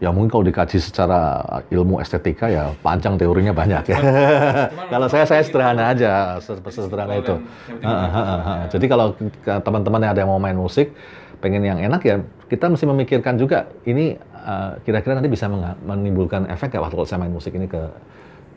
Ya 0.04 0.12
mungkin 0.12 0.28
kalau 0.28 0.44
dikaji 0.44 0.84
secara 0.84 1.40
ilmu 1.72 2.04
estetika 2.04 2.52
ya 2.52 2.76
panjang 2.84 3.16
teorinya 3.16 3.56
banyak 3.56 3.88
ya. 3.88 4.00
Kalau 4.92 5.08
saya 5.08 5.24
saya 5.24 5.40
sederhana 5.48 5.96
aja, 5.96 6.44
se- 6.44 6.60
sederhana 6.76 7.24
itu. 7.24 7.40
Ya. 7.80 8.68
Jadi 8.68 8.86
kalau 8.92 9.16
teman-teman 9.64 10.04
yang 10.04 10.12
ada 10.12 10.22
yang 10.28 10.32
mau 10.36 10.44
main 10.44 10.60
musik, 10.60 10.92
pengen 11.40 11.64
yang 11.64 11.80
enak 11.80 12.04
ya 12.04 12.20
kita 12.52 12.68
mesti 12.68 12.84
memikirkan 12.84 13.40
juga 13.40 13.72
ini 13.88 14.20
uh, 14.44 14.76
kira-kira 14.84 15.16
nanti 15.16 15.32
bisa 15.32 15.48
menimbulkan 15.88 16.52
efek 16.52 16.76
nggak 16.76 16.84
waktu 16.84 16.96
kalau 17.00 17.08
saya 17.08 17.24
main 17.24 17.32
musik 17.32 17.56
ini 17.56 17.72
ke 17.72 17.80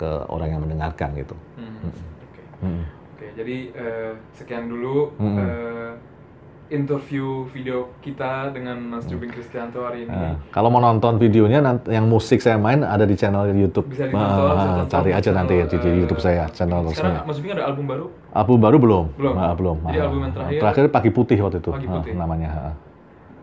ke 0.02 0.10
orang 0.26 0.50
yang 0.50 0.60
mendengarkan 0.66 1.14
gitu. 1.14 1.38
Hmm. 1.54 1.94
Oke. 2.26 2.42
Hmm. 2.58 2.82
Oke, 3.16 3.26
jadi 3.38 3.56
eh, 3.72 4.12
sekian 4.34 4.66
dulu 4.66 5.14
Mm-mm. 5.16 5.38
eh, 5.40 5.92
interview 6.68 7.46
video 7.48 7.94
kita 8.00 8.50
dengan 8.50 8.74
Mas 8.88 9.06
Jubing 9.06 9.30
Kristianto 9.30 9.82
hari 9.82 10.02
ini. 10.02 10.10
Ah, 10.10 10.34
kalau 10.50 10.66
mau 10.66 10.82
nonton 10.82 11.14
videonya 11.16 11.62
nanti, 11.62 11.90
yang 11.90 12.04
musik 12.04 12.42
saya 12.42 12.58
main 12.58 12.82
ada 12.82 13.06
di 13.06 13.14
channel 13.14 13.46
YouTube. 13.48 13.86
Bisa 13.86 14.04
ditonton, 14.04 14.26
Ah, 14.26 14.34
bisa 14.34 14.50
ah, 14.50 14.74
tonton 14.74 14.86
cari 14.90 15.10
aja 15.10 15.22
channel, 15.22 15.38
nanti 15.38 15.54
di, 15.62 15.76
di 15.78 15.88
eh, 15.88 15.94
YouTube 16.02 16.20
saya 16.20 16.44
channel 16.50 16.82
resmi. 16.82 16.98
Sekarang 16.98 17.22
Mas 17.22 17.36
Jubing 17.38 17.52
ada 17.54 17.64
album 17.64 17.84
baru? 17.86 18.06
Album 18.32 18.58
baru 18.58 18.76
belum? 18.82 19.04
Belum? 19.14 19.34
Ah, 19.38 19.54
belum. 19.54 19.76
Jadi 19.80 19.94
Ah, 19.96 20.04
album 20.04 20.20
yang 20.20 20.32
terakhir- 20.34 20.60
Terakhir 20.60 20.84
Pagi 20.90 21.10
Putih 21.10 21.38
waktu 21.38 21.58
itu 21.62 21.70
Pagi 21.70 21.86
ah, 21.86 21.94
Putih. 21.94 22.12
namanya. 22.18 22.48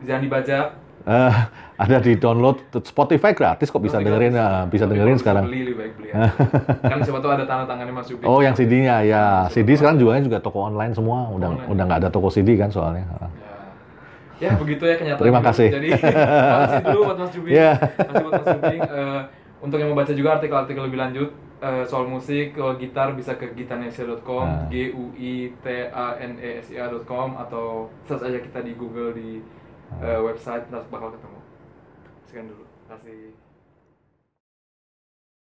Jangan 0.04 0.22
dibajak. 0.22 0.66
Eh, 1.04 1.34
ada 1.76 2.00
di 2.00 2.16
download 2.16 2.64
Spotify 2.88 3.36
gratis 3.36 3.68
kok 3.68 3.84
bisa 3.84 4.00
Musik 4.00 4.08
dengerin 4.08 4.34
ah, 4.40 4.64
bisa 4.72 4.88
Tapi 4.88 4.96
dengerin 4.96 5.18
sekarang. 5.20 5.44
Beli 5.52 5.62
lebih 5.68 5.78
baik 5.84 5.94
beli 6.00 6.08
ya. 6.16 6.32
kan 6.80 6.98
siapa 7.04 7.20
tahu 7.20 7.32
ada 7.36 7.44
tanda 7.44 7.66
tangannya 7.68 7.92
Mas 7.92 8.08
Jubing. 8.08 8.24
Oh, 8.24 8.40
yang 8.40 8.56
CD-nya 8.56 9.04
ya. 9.04 9.24
CD 9.52 9.76
sekarang 9.76 10.00
jualnya 10.00 10.24
juga 10.24 10.40
toko 10.40 10.64
online 10.64 10.96
semua. 10.96 11.28
Udah 11.28 11.52
Online. 11.52 11.68
udah 11.68 11.84
nggak 11.84 12.00
ada 12.08 12.10
toko 12.10 12.32
CD 12.32 12.56
kan 12.56 12.72
soalnya. 12.72 13.04
Ya. 13.04 13.28
Ya, 14.48 14.52
begitu 14.56 14.84
ya 14.84 14.96
kenyataan. 14.96 15.24
Terima 15.24 15.40
kasih. 15.44 15.68
Jadi, 15.72 15.90
makasih 16.56 16.82
dulu 16.88 17.00
buat 17.04 17.18
Mas 17.20 17.32
Jubing. 17.36 17.54
Masih 17.56 18.22
buat 18.24 18.34
Mas 18.34 18.48
Jubing. 18.48 18.80
Eh, 18.84 19.22
untuk 19.64 19.78
yang 19.80 19.90
mau 19.92 19.98
baca 20.00 20.12
juga 20.12 20.30
artikel-artikel 20.36 20.84
lebih 20.84 21.00
lanjut 21.00 21.30
eh, 21.64 21.84
soal 21.88 22.08
musik, 22.08 22.52
kalau 22.52 22.76
gitar 22.76 23.16
bisa 23.16 23.36
ke 23.36 23.56
gitarnesia.com, 23.56 24.44
Ah. 24.44 24.68
g 24.68 24.92
u 24.92 25.16
i 25.16 25.52
t 25.60 25.68
a 25.88 26.08
n 26.20 26.36
e 26.36 26.60
s 26.60 26.72
i 26.72 26.80
a.com 26.80 27.40
atau 27.40 27.88
search 28.04 28.24
aja 28.24 28.40
kita 28.40 28.60
di 28.60 28.76
Google 28.76 29.16
di 29.16 29.40
Eh, 30.02 30.20
website, 30.24 30.66
ntar 30.72 30.88
bakal 30.90 31.14
ketemu. 31.14 31.40
Sekian 32.26 32.48
dulu. 32.50 32.66
Kasih. 32.90 33.36